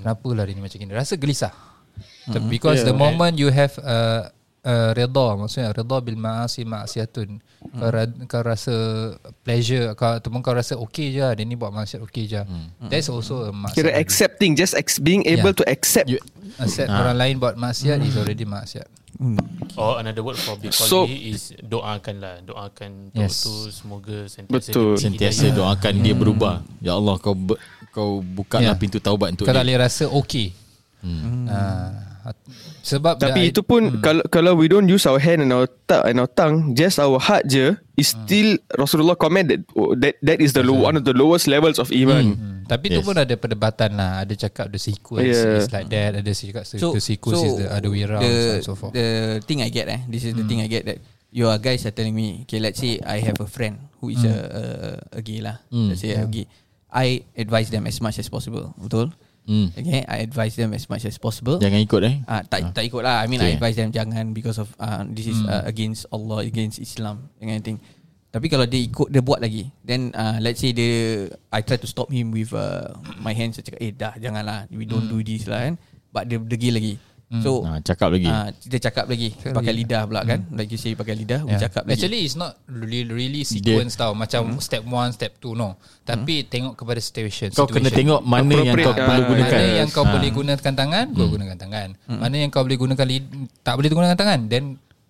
[0.00, 1.52] Kenapa lah dia ni macam ni Rasa gelisah
[2.26, 2.90] Tapi Because Yeah.
[2.90, 4.32] the moment you have uh,
[4.64, 7.38] uh, Reda Maksudnya Reda bil ma'asi ma'asiatun
[7.70, 8.74] kau, ra- kau rasa
[9.40, 12.40] Pleasure kau, Ataupun kau rasa Okay je lah Dia ni buat maksiat okay je
[12.82, 15.60] That's also a maksiat Kira accepting, just ex- being able Yeah.
[15.60, 16.08] to accept.
[16.08, 16.20] You,
[16.56, 18.88] Accept orang lain buat maksiat Is already maksiat
[19.74, 22.34] Or another word for Biqalbi So- is doakan lah.
[22.42, 23.30] Doakan Yes.
[23.30, 23.34] yes.
[23.42, 24.98] tu semoga sentiasa Betul.
[24.98, 26.54] sentiasa doakan dia berubah.
[26.82, 27.54] Ya Allah kau ber,
[27.90, 28.76] kau bukalah Yeah.
[28.76, 29.70] pintu taubat untuk Kau tak dia.
[29.70, 30.50] boleh rasa okay
[31.04, 31.44] Hmm.
[31.52, 32.32] Ah,
[32.80, 36.16] sebab Tapi itu pun kalau kalau we don't use our hand and our tongue and
[36.16, 40.56] our tongue, just our heart je is still Rasulullah comment that oh, that that is
[40.56, 42.24] the low, one of the lowest levels of iman.
[42.32, 42.52] Hmm.
[42.64, 43.04] Tapi tu Yes.
[43.04, 45.60] pun ada perdebatan lah Ada cakap the sequence Yeah.
[45.60, 48.40] is like that Ada cakap so, the sequence is the other way around the, so
[48.40, 49.08] on and so forth The
[49.44, 50.96] thing I get eh, this is the thing I get that
[51.34, 54.22] you are guys are telling me, okay, let's say I have a friend who is
[54.22, 54.62] a, a
[55.18, 55.58] a gay lah.
[55.66, 56.46] Let's say a gay.
[56.94, 58.70] I advise them as much as possible.
[58.78, 59.10] Betul?
[59.44, 59.68] Hmm.
[59.76, 61.60] Okay, I advise them as much as possible.
[61.60, 62.16] Jangan ikut eh.
[62.24, 63.20] Ah, tak tak ikut lah.
[63.20, 63.56] I mean, I Okay.
[63.60, 67.76] advise them jangan because of uh, this is uh, against Allah, against Islam, and anything.
[68.32, 71.84] Tapi kalau dia ikut dia buat lagi, then uh, let's say dia I try to
[71.86, 73.60] stop him with uh, my hands.
[73.60, 75.76] Saya cakap, eh dah janganlah, we don't do this lah kan.
[76.08, 76.94] But dia degil lagi.
[77.40, 78.26] So Ha, cakap lagi.
[78.26, 80.44] Ah, kita cakap lagi pakai lidah pula kan.
[80.50, 81.62] Like you say pakai lidah, we Yeah.
[81.62, 81.96] cakap lagi.
[81.96, 86.74] Actually it's not really, really sequence tau Macam step 1, step 2 no Tapi tengok
[86.74, 87.98] kepada situation Kau kena situation.
[88.14, 89.50] tengok mana yang kau perlu Ah, gunakan.
[89.56, 90.10] Mana yang kau Ah.
[90.12, 93.24] boleh gunakan tangan Kau gunakan tangan Mana yang kau boleh gunakan lid,
[93.60, 94.64] Tak boleh gunakan tangan Then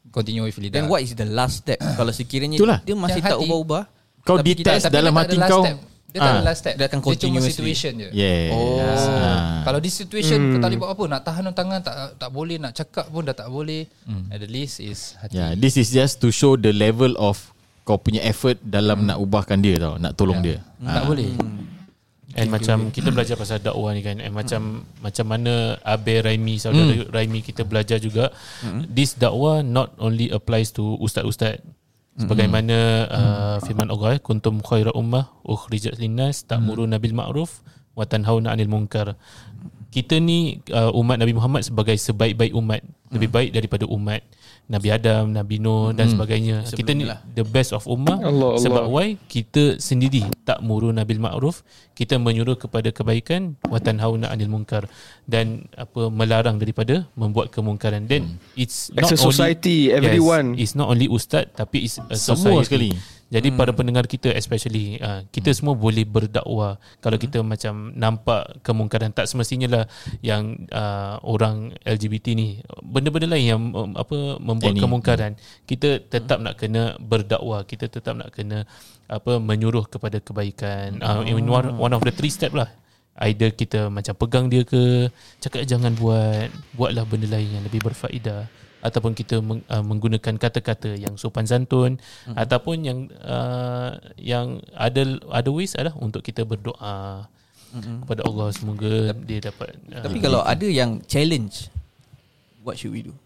[0.08, 1.76] continue with lidah Then what is the last step?
[1.76, 2.78] Kalau sekiranya Itulah.
[2.80, 3.44] dia masih tak hati.
[3.44, 3.82] ubah-ubah,
[4.22, 5.62] Kau tapi detest dalam dia hati kau.
[5.62, 5.76] step.
[6.14, 6.46] Dia tak ada Ah.
[6.46, 6.74] last step.
[6.78, 7.50] Dia akan cuma continuously.
[7.50, 8.08] situation je.
[8.14, 8.50] Yes.
[8.54, 8.78] Oh.
[8.78, 9.66] Ah.
[9.66, 11.04] Kalau di situation Kau tak boleh buat apa.
[11.10, 12.56] Nak tahan tangan tak tak boleh.
[12.62, 13.90] Nak cakap pun dah tak boleh.
[14.30, 15.34] At the least is hati.
[15.34, 17.50] Yeah, this is just to show the level of
[17.82, 20.62] kau punya effort dalam nak ubahkan dia tau, nak tolong dia.
[20.78, 21.34] Tak boleh.
[22.34, 27.06] And macam kita belajar pasal dakwah ni kan And macam macam mana Abe Raimi Saudara
[27.14, 28.34] Raimi kita belajar juga
[28.90, 31.62] This dakwah not only applies to ustaz-ustaz
[32.14, 32.78] Sebagaimana
[33.10, 39.14] uh, firman Allah Kuntum khaira ummah Ukhrijat linnas Ta'muruna bil ma'ruf Wa tanhauna anil munkar.
[39.90, 44.22] Kita ni uh, umat Nabi Muhammad sebagai sebaik-baik umat Lebih baik daripada umat
[44.64, 46.64] Nabi Adam, Nabi Nuh dan sebagainya.
[46.64, 47.04] Kita ni
[47.36, 48.16] the best of ummah.
[48.16, 48.64] Allah, Allah.
[48.64, 49.20] Sebab why?
[49.28, 51.60] Kita sendiri tak muru nabil ma'ruf.
[51.92, 53.60] Kita menyuruh kepada kebaikan.
[53.68, 54.88] Wa tanhauna 'anil munkar.
[55.28, 58.08] Dan apa melarang daripada membuat kemungkaran.
[58.08, 60.46] Then it's As not a society, only, everyone.
[60.56, 62.64] yes, it's not only ustaz tapi it's a Semua society.
[62.64, 62.90] sekali.
[63.34, 66.78] Jadi para pendengar kita especially uh, kita semua boleh berdakwah.
[67.02, 69.84] Kalau kita macam nampak kemungkaran tak semestinya lah
[70.22, 74.82] yang uh, orang LGBT ni benda-benda lain yang um, apa membuat Any.
[74.86, 75.32] kemungkaran.
[75.66, 77.66] Kita tetap nak kena berdakwah.
[77.66, 78.70] Kita tetap nak kena
[79.10, 81.02] apa menyuruh kepada kebaikan.
[81.02, 82.70] Uh, in one, one of the three step lah.
[83.18, 85.10] Either kita macam pegang dia ke
[85.42, 88.46] cakap "Eh, jangan buat buatlah benda lain yang lebih berfaedah
[88.84, 91.96] ataupun kita meng, uh, menggunakan kata-kata yang sopan santun
[92.28, 92.36] hmm.
[92.36, 97.24] ataupun yang uh, yang ada ada ways adalah untuk kita berdoa
[97.72, 98.04] hmm.
[98.04, 101.72] kepada Allah semoga dia dapat uh, Tapi kalau ada yang challenge,
[102.60, 103.16] what should we do?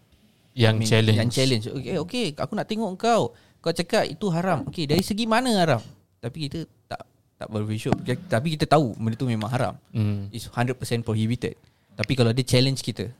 [0.58, 1.64] yang I mean, challenge Yang challenge.
[1.70, 3.30] Okay, okay, aku nak tengok kau.
[3.62, 4.66] Kau cakap itu haram.
[4.66, 5.82] Okay, dari segi mana haram?
[6.18, 7.06] Tapi kita tak
[7.38, 7.94] tak bervisual.
[8.26, 9.74] Tapi kita tahu benda tu memang haram.
[9.94, 10.34] hmm.
[10.34, 10.74] It's 100%
[11.06, 11.54] prohibited.
[11.94, 13.10] Tapi kalau dia challenge kita,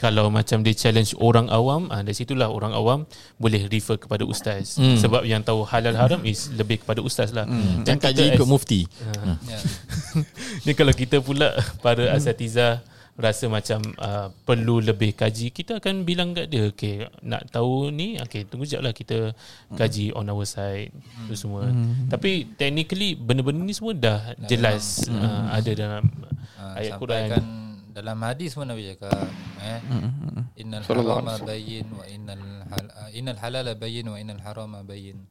[0.00, 3.04] kalau macam dia challenge orang awam ah dari situlah orang awam
[3.36, 4.80] boleh refer kepada ustaz.
[4.80, 4.96] Hmm.
[4.96, 7.44] sebab yang tahu halal haram is lebih kepada ustaz lah.
[7.44, 8.88] Jangan Dan tak kita ikut mufti.
[9.44, 9.62] yeah.
[10.64, 11.52] Ni kalau kita pula
[11.84, 12.80] para asatiza
[13.20, 18.16] rasa macam uh, perlu lebih kaji, kita akan bilang kat dia, okay, nak tahu ni,
[18.16, 19.18] okay, tunggu sekejap lah kita
[19.76, 20.88] kaji on our side,
[21.28, 21.68] tu semua.
[22.08, 26.08] Tapi technically, benda-benda ni semua dah jelas uh, ada dalam
[26.60, 27.28] Ah, ayat Quran.
[27.90, 29.12] Dalam hadis pun Nabi cakap
[29.60, 29.80] eh
[30.56, 35.26] innal Sallallahu harama bayyin wa innal hal, ah, innal halala bayyin wa innal harama bayyin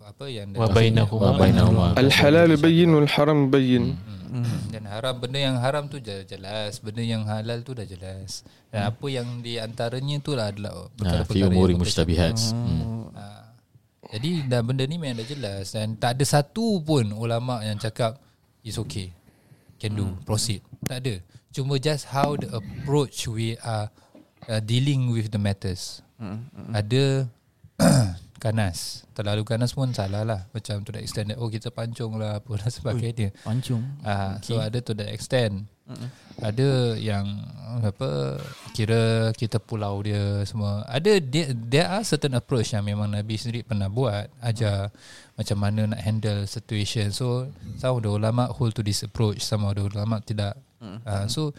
[0.00, 1.92] apa yang Wa bainahuma bainahuma.
[1.94, 3.92] Al-halal bayyin wal haram bayyin.
[3.92, 4.72] Hmm.
[4.72, 8.40] Dan haram benda yang haram tu je- jelas, benda yang halal tu dah jelas.
[8.72, 12.34] Dan apa yang di antaranya tu lah adalah Ha, fi perkara-perkara umuri yang mustabihat.
[12.50, 13.12] Hmm.
[13.12, 13.24] Ha.
[14.10, 18.16] Jadi dah benda ni memang dah jelas dan tak ada satu pun ulama yang cakap
[18.64, 19.12] is okay.
[19.76, 20.60] Can do, proceed.
[20.84, 21.14] Tak ada.
[21.50, 23.90] Cuma just how the approach we are
[24.46, 26.02] uh, dealing with the matters.
[26.70, 27.26] Ada
[28.44, 29.04] ganas.
[29.12, 30.40] Terlalu ganas pun salah lah.
[30.54, 33.28] Macam to the extent that oh kita pancung lah apa dan sebagainya.
[33.42, 33.82] Pancung.
[34.06, 35.68] Ah, so ada to that extent.
[36.40, 37.26] Ada yang
[37.82, 38.38] apa
[38.72, 40.86] kira kita pulau dia semua.
[40.86, 44.94] Ada dia there are certain approach yang memang Nabi sendiri pernah buat ajar
[45.34, 47.10] macam mana nak handle situation.
[47.10, 50.56] So some of the ulama hold to this approach, some of the ulama tidak.
[51.04, 51.52] Ah, so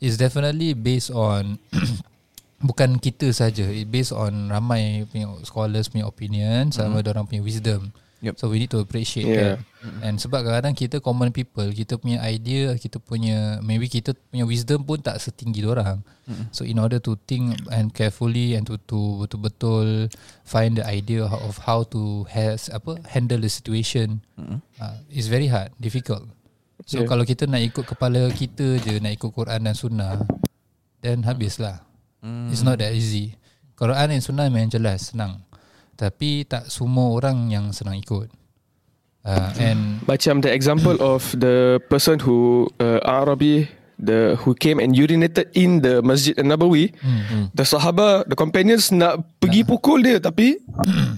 [0.00, 1.60] it's definitely based on
[2.68, 7.10] bukan kita saja it based on ramai punya scholars punya opinion sama mm.
[7.12, 7.92] orang punya wisdom.
[8.22, 8.38] Yup.
[8.38, 9.58] so we need to appreciate Yeah.
[9.58, 9.58] kan
[10.06, 14.86] and sebab kadang-kadang kita common people kita punya idea kita punya maybe kita punya wisdom
[14.86, 16.06] pun tak setinggi orang.
[16.54, 20.06] So in order to think and carefully and to to betul-betul
[20.46, 24.22] find the idea of how to has apa handle the situation.
[24.78, 26.26] Uh, is very hard difficult
[26.86, 27.08] so Yeah.
[27.08, 30.18] kalau kita nak ikut kepala kita je nak ikut Quran dan sunnah
[31.02, 31.82] then habislah
[32.22, 32.54] Mm.
[32.54, 33.34] It's not that easy.
[33.74, 35.42] Quran dan Sunnah memang jelas senang.
[35.98, 38.30] Tapi tak semua orang yang senang ikut.
[39.22, 43.70] Uh, and Macam the example of the person who uh, Arabi
[44.02, 47.54] the who came and urinated in the Masjid An-Nabawi hmm.
[47.54, 50.58] the sahaba the companions nak pergi pukul dia tapi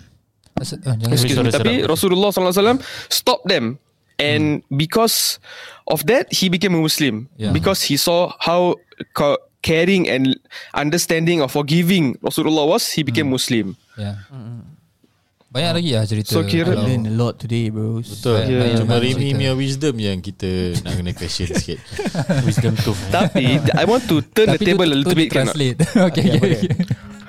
[0.60, 1.80] jangan excuse me, tapi.
[1.80, 3.80] Rasulullah sallallahu alaihi wasallam stop them
[4.16, 5.38] and because
[5.84, 7.50] of that he became a Muslim Yeah.
[7.50, 8.78] because he saw how
[9.12, 10.36] ca- caring and
[10.72, 14.22] understanding or forgiving Rasulullah was he became Muslim yeah.
[15.54, 16.34] Banyak lagi lah cerita.
[16.34, 18.02] So, kira- kalau- Learn a lot today bro.
[18.02, 18.58] Betul Yeah.
[18.58, 19.34] banyak Cuma Remy cerita.
[19.38, 20.50] punya wisdom yang kita
[20.82, 21.78] nak kena question sikit
[22.50, 22.98] Wisdom eh.
[23.06, 25.78] tapi I want to turn the Tapi table tu- a little tu bit can translate.
[26.10, 26.70] okay, okay, okay.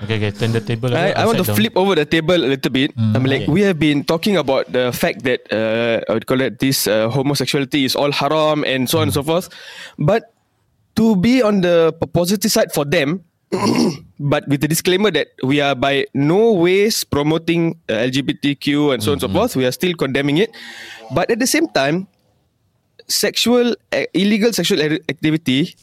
[0.05, 1.57] Okay okay Turn the table I, I want to down.
[1.57, 2.93] flip over the table a little bit.
[2.93, 3.51] Mm, I mean, like okay.
[3.51, 7.09] we have been talking about the fact that uh, I would call it this uh,
[7.09, 9.49] homosexuality is all haram and so on and so forth.
[9.97, 10.29] But
[10.95, 13.25] to be on the positive side for them,
[14.19, 19.11] but with the disclaimer that we are by no ways promoting uh, LGBTQ and so
[19.11, 20.53] on and so forth, we are still condemning it.
[21.13, 22.07] But at the same time,
[23.07, 25.75] sexual uh, illegal sexual activity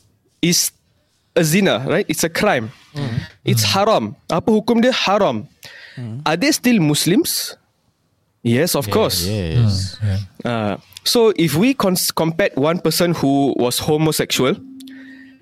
[0.42, 0.70] is
[1.36, 2.06] a zina, right?
[2.08, 2.70] It's a crime.
[3.44, 4.16] It's haram.
[4.30, 5.48] Apa hukum dia haram?
[6.26, 7.56] Are they still Muslims?
[8.42, 9.22] Yes, of course.
[9.28, 10.18] Yes yeah.
[10.42, 10.74] Uh,
[11.04, 14.56] so if we cons- compare one person who was homosexual,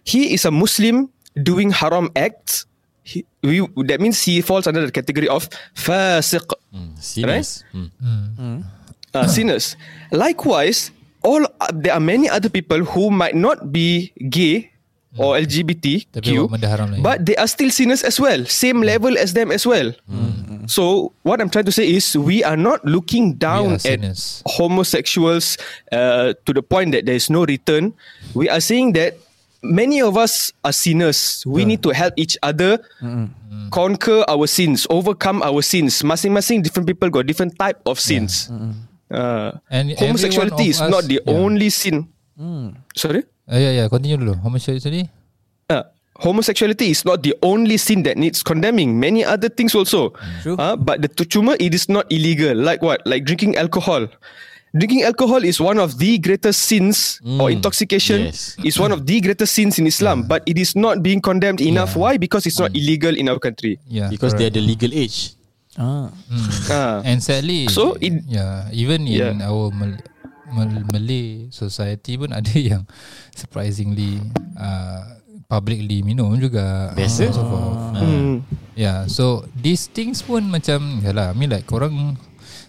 [0.04, 1.08] he is a Muslim
[1.42, 2.66] doing haram acts.
[3.02, 6.44] He, we, that means he falls under the category of fasiq,
[7.00, 8.60] Sinas Hmm.
[9.16, 9.76] uh, sinners.
[10.12, 10.92] Likewise,
[11.24, 14.70] all uh, there are many other people who might not be gay
[15.10, 15.22] Hmm.
[15.26, 17.02] or LGBTQ, Tapi buat benda haram lain.
[17.02, 18.86] but they are still sinners as well, same hmm.
[18.86, 19.90] level as them as well.
[20.06, 20.70] Hmm.
[20.70, 24.46] So what I'm trying to say is we are not looking down at sinners.
[24.46, 25.58] homosexuals
[25.90, 27.90] uh, to the point that there is no return.
[28.38, 29.18] We are saying that
[29.66, 31.42] many of us are sinners.
[31.42, 32.78] We need to help each other
[33.74, 36.02] conquer our sins, overcome our sins.
[36.06, 38.46] Masing-masing different people got different type of sins.
[39.10, 41.34] Uh, And homosexuality is of not the yeah.
[41.34, 42.06] only sin.
[42.94, 43.26] Sorry?
[43.50, 43.86] Uh, yeah, yeah.
[43.90, 44.34] Continue dulu.
[44.46, 45.10] Homosexuality.
[45.68, 45.82] Uh,
[46.22, 48.94] homosexuality is not the only sin that needs condemning.
[49.00, 50.14] Many other things also.
[50.42, 50.54] True.
[50.54, 52.54] Uh, but the cuma it is not illegal.
[52.54, 53.02] Like what?
[53.06, 54.06] Like drinking alcohol.
[54.70, 58.54] Drinking alcohol is one of the greatest sins, or intoxication yes.
[58.62, 60.30] is one of the greatest sins in Islam.
[60.30, 61.98] But it is not being condemned enough.
[61.98, 62.02] Yeah.
[62.06, 62.12] Why?
[62.22, 63.82] Because it's not illegal in our country.
[63.90, 64.06] Yeah.
[64.06, 64.62] Because they are correct.
[64.62, 65.34] the legal age
[65.74, 66.10] Ah.
[66.70, 67.02] Ah.
[67.02, 69.50] And sadly So, it- yeah, even in Yeah.
[69.50, 70.02] our Mal-
[70.52, 72.82] Malay society pun ada yang
[73.32, 74.18] surprisingly
[74.54, 76.94] uh, publicly minum juga.
[76.94, 77.30] Biasa?
[77.30, 77.78] And So forth.
[77.90, 78.34] Uh, Hmm.
[78.72, 82.16] yeah, so these things pun macam yalah, I mean like korang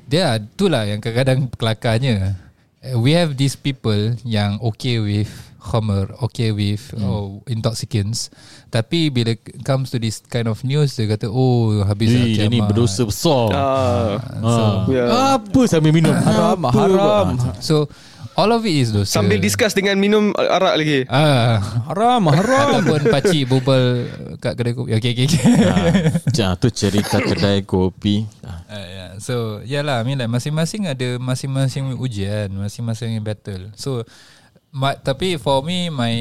[0.04, 2.36] dia itulah yang kadang-kadang kelakarnya.
[2.84, 5.30] Uh, We have these people yang okay with
[5.62, 8.34] khamr, okay with oh, intoxicants.
[8.68, 12.49] Tapi bila comes to this kind of news dia kata oh habis lah Ui, dia
[12.49, 14.18] ni kiamat." berdosa besar Ah.
[14.41, 14.76] Ah.
[14.89, 15.07] Yeah.
[15.38, 17.28] Apa sambil minum Haram, Apa, haram.
[17.62, 17.86] So
[18.34, 19.22] all of it is dosa.
[19.22, 21.05] Sambil discuss dengan minum arak lagi.
[21.05, 21.59] Ah,
[21.91, 22.82] Haram, haram.
[22.82, 23.84] ataupun pakcik berbual
[24.39, 24.89] kat kedai kopi.
[24.97, 26.41] Okay, okay, okay.
[26.41, 29.09] Ah, tu cerita kedai kopi Ah, Uh, yeah.
[29.20, 34.07] So yeah lah I mean like masing-masing ada masing-masing ujian Masing-masing battle So
[34.72, 36.15] ma- Tapi for me My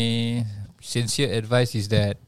[0.79, 2.19] sincere advice is that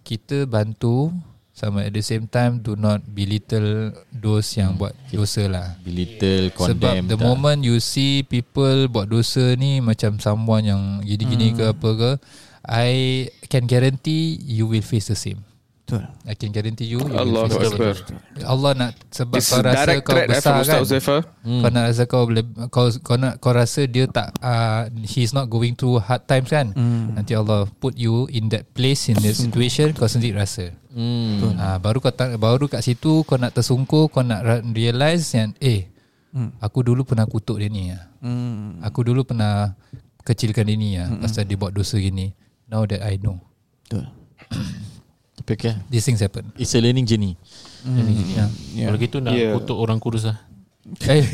[0.00, 1.12] Kita bantu
[1.50, 5.78] Sama at the same time Do not belittle Those yang buat dosa lah.
[5.80, 7.22] Belittle Sebab condemn the tak.
[7.22, 12.10] moment you see People buat dosa ni Macam someone yang Gini-gini ke apa ke
[12.64, 12.90] I
[13.46, 15.44] can guarantee You will face the same
[15.84, 16.00] Betul.
[16.24, 17.92] I can guarantee you, you face Akbar.
[18.48, 21.20] Allah nak sebab It's kau rasa kau eh, besar kan Zafar.
[21.44, 25.52] Kau nak rasa kau boleh kau kau nak kau rasa dia tak uh, he's not
[25.52, 26.72] going through hard times kan.
[27.12, 30.72] Nanti Allah put you in that place in that situation kau sendiri rasa.
[30.88, 31.52] Hmm.
[31.60, 34.40] Ah baru kau tak, baru kat situ kau nak tersungkur kau nak
[34.72, 35.92] realise yang eh
[36.64, 38.08] aku dulu pernah kutuk dia ni ah.
[38.24, 38.80] Hmm.
[38.80, 39.76] Aku dulu pernah
[40.24, 42.32] kecilkan dia ni ah pasal dia buat dosa gini.
[42.72, 43.44] Now that I know.
[43.84, 44.08] Betul.
[45.34, 45.74] Tapi okay.
[45.90, 46.54] These things happen.
[46.54, 47.34] It's a learning journey.
[47.84, 48.88] Yeah.
[48.88, 49.52] Kalau gitu nak Yeah.
[49.58, 50.38] kutuk orang kurus lah.
[51.08, 51.24] Eh,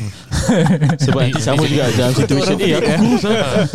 [1.03, 3.67] Sebab nanti sama juga dalam situation Eh aku kurus lah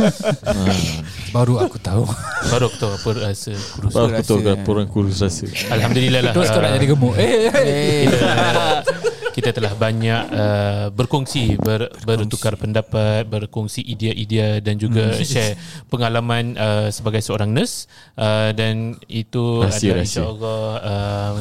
[1.37, 2.09] baru aku tahu.
[2.53, 3.93] Baru aku tahu apa rasa kurus.
[3.93, 6.33] Baru aku tahu kenapa orang kurus rasa Alhamdulillah lah.
[6.33, 7.15] Terus kau nak jadi gemuk.
[7.21, 8.09] Eh, eh.
[9.37, 15.61] Kita, telah banyak uh, berkongsi ber, bertukar pendapat berkongsi idea-idea dan juga share
[15.93, 17.85] pengalaman uh, sebagai seorang nurse.
[18.17, 20.21] Uh, dan itu Rahsia, adalah rahsia.
[20.25, 21.33] insyaallah uh,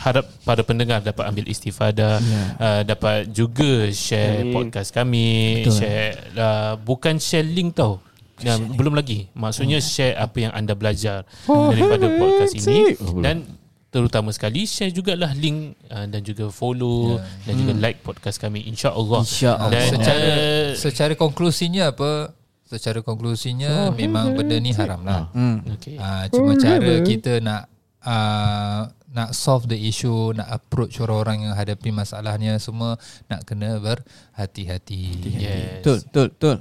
[0.00, 2.16] harap para pendengar dapat ambil istifadah
[2.56, 4.54] uh, dapat juga share Amin.
[4.56, 5.76] podcast kami Betul.
[5.76, 8.00] share uh, bukan share link tau.
[8.42, 9.30] Dan belum lagi.
[9.38, 12.98] Maksudnya share apa yang anda belajar daripada podcast ini.
[12.98, 13.46] Oh, dan
[13.92, 19.20] terutama sekali share jugalah link uh, dan juga follow dan juga like podcast kami insyaallah
[19.20, 19.68] InsyaAllah.
[19.68, 22.32] dan secara uh, secara konklusinya apa?
[22.64, 25.28] Secara konklusinya memang benda ni haram lah.
[25.36, 25.60] Hmm.
[25.76, 26.00] okay.
[26.00, 27.68] Ah, cuma cara kita nak
[28.00, 32.96] uh, nak solve the issue, nak approach orang-orang yang hadapi masalahnya semua
[33.28, 35.20] nak kena berhati-hati.
[35.36, 35.84] yes.
[35.84, 36.56] Betul, betul, betul.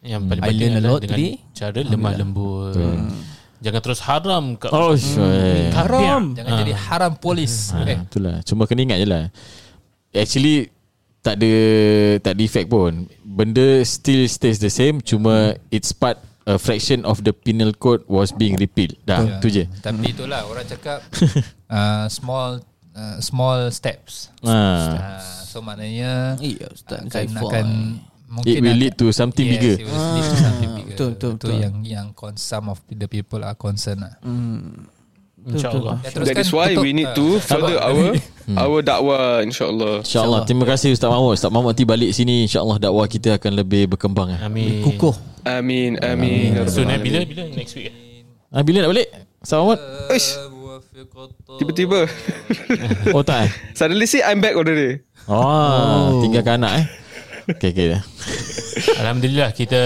[0.00, 1.32] yang paling I penting adalah dengan today.
[1.52, 2.72] cara lemah lembut
[3.60, 7.70] jangan terus haram kat Oh sure haram Jangan jadi haram polis.
[7.70, 9.24] ha, Eh, Itulah Cuma kena ingat je lah
[10.10, 10.68] Actually
[11.20, 11.52] tak ada
[12.18, 13.04] tak ada effect pun.
[13.20, 18.32] Benda still stays the same cuma it's part a fraction of the penal code was
[18.32, 18.96] being repealed.
[19.04, 19.36] Dah, Ya.
[19.38, 19.68] tu je.
[19.78, 21.04] Tapi itulah orang cakap
[21.68, 24.32] uh, small uh, small steps.
[24.40, 24.48] Ha.
[24.50, 27.66] Uh, so maknanya Ya Ustaz akan, akan
[28.30, 29.74] mungkin It will lead to something yes, bigger.
[29.76, 30.88] It will lead to something bigger.
[30.90, 31.52] Betul, betul, Itu betul.
[31.58, 34.14] yang yang con- some of the people are concerned lah.
[34.22, 34.86] Hmm.
[35.40, 36.84] insyaallah Ya, That is why tutup.
[36.84, 37.16] we need Ah.
[37.16, 38.12] to further our
[38.62, 40.04] our dakwah insyaallah.
[40.04, 43.88] InsyaAllah Terima kasih Ustaz Mahmud Ustaz Mahmud nanti balik sini InsyaAllah dakwah kita akan lebih
[43.88, 44.38] berkembang eh.
[44.38, 46.52] amin Kukuh Amin amin.
[46.54, 48.20] ya so nak bila bila next week eh?
[48.52, 49.08] ah, Bila nak balik?
[49.40, 49.78] Ustaz Mahmud?
[50.12, 50.28] Uish,
[51.56, 52.04] Tiba-tiba
[53.16, 53.50] Oh tak eh?
[53.72, 56.86] Suddenly see I'm back already Oh, tinggalkan anak eh
[57.50, 57.98] Okay, okay.
[59.00, 59.80] Alhamdulillah kita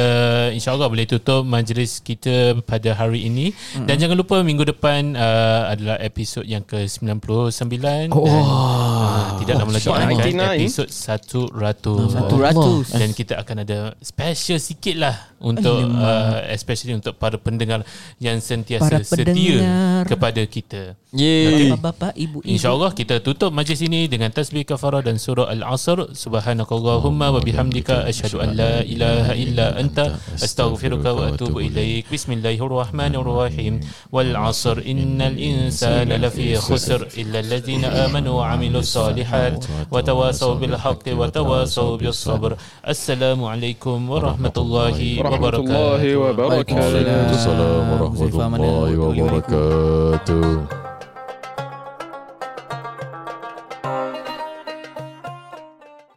[0.52, 3.86] insyaAllah boleh tutup majlis kita pada hari ini mm.
[3.88, 8.26] dan jangan lupa minggu depan uh, adalah episod yang ke-99 oh.
[8.26, 10.58] dan uh, tidak lama lagi Oh, akan 99.
[10.58, 17.16] episod 100 Satu ratus dan kita akan ada special sikit lah untuk uh, especially untuk
[17.20, 17.84] para pendengar
[18.20, 20.02] yang sentiasa Para setia pendengar.
[20.08, 20.82] kepada kita
[21.14, 21.70] Yeay.
[21.70, 26.10] Bapak-bapak, ibu-ibu InsyaAllah kita tutup majlis ini dengan tasbih kafarah dan surah Al-Asr.
[26.10, 32.06] Subhanakallahumma wa bihamdika asyhadu an la ilaha illa anta astaghfiruka wa atubu ilaik.
[32.10, 33.80] Bismillahirrahmanirrahim.
[34.10, 40.76] Wal 'asr innal insana lafi khusr illa alladhina amanu wa amilus salihat wa tawasaw bil
[40.76, 42.58] haqqi wa tawasaw bis sabr.
[42.82, 46.74] Assalamualaikum warahmatullahi Warahmatullahi wabarakatuh.
[46.74, 50.83] wabarakatuh Waalaikumsalam warahmatullahi wabarakatuh.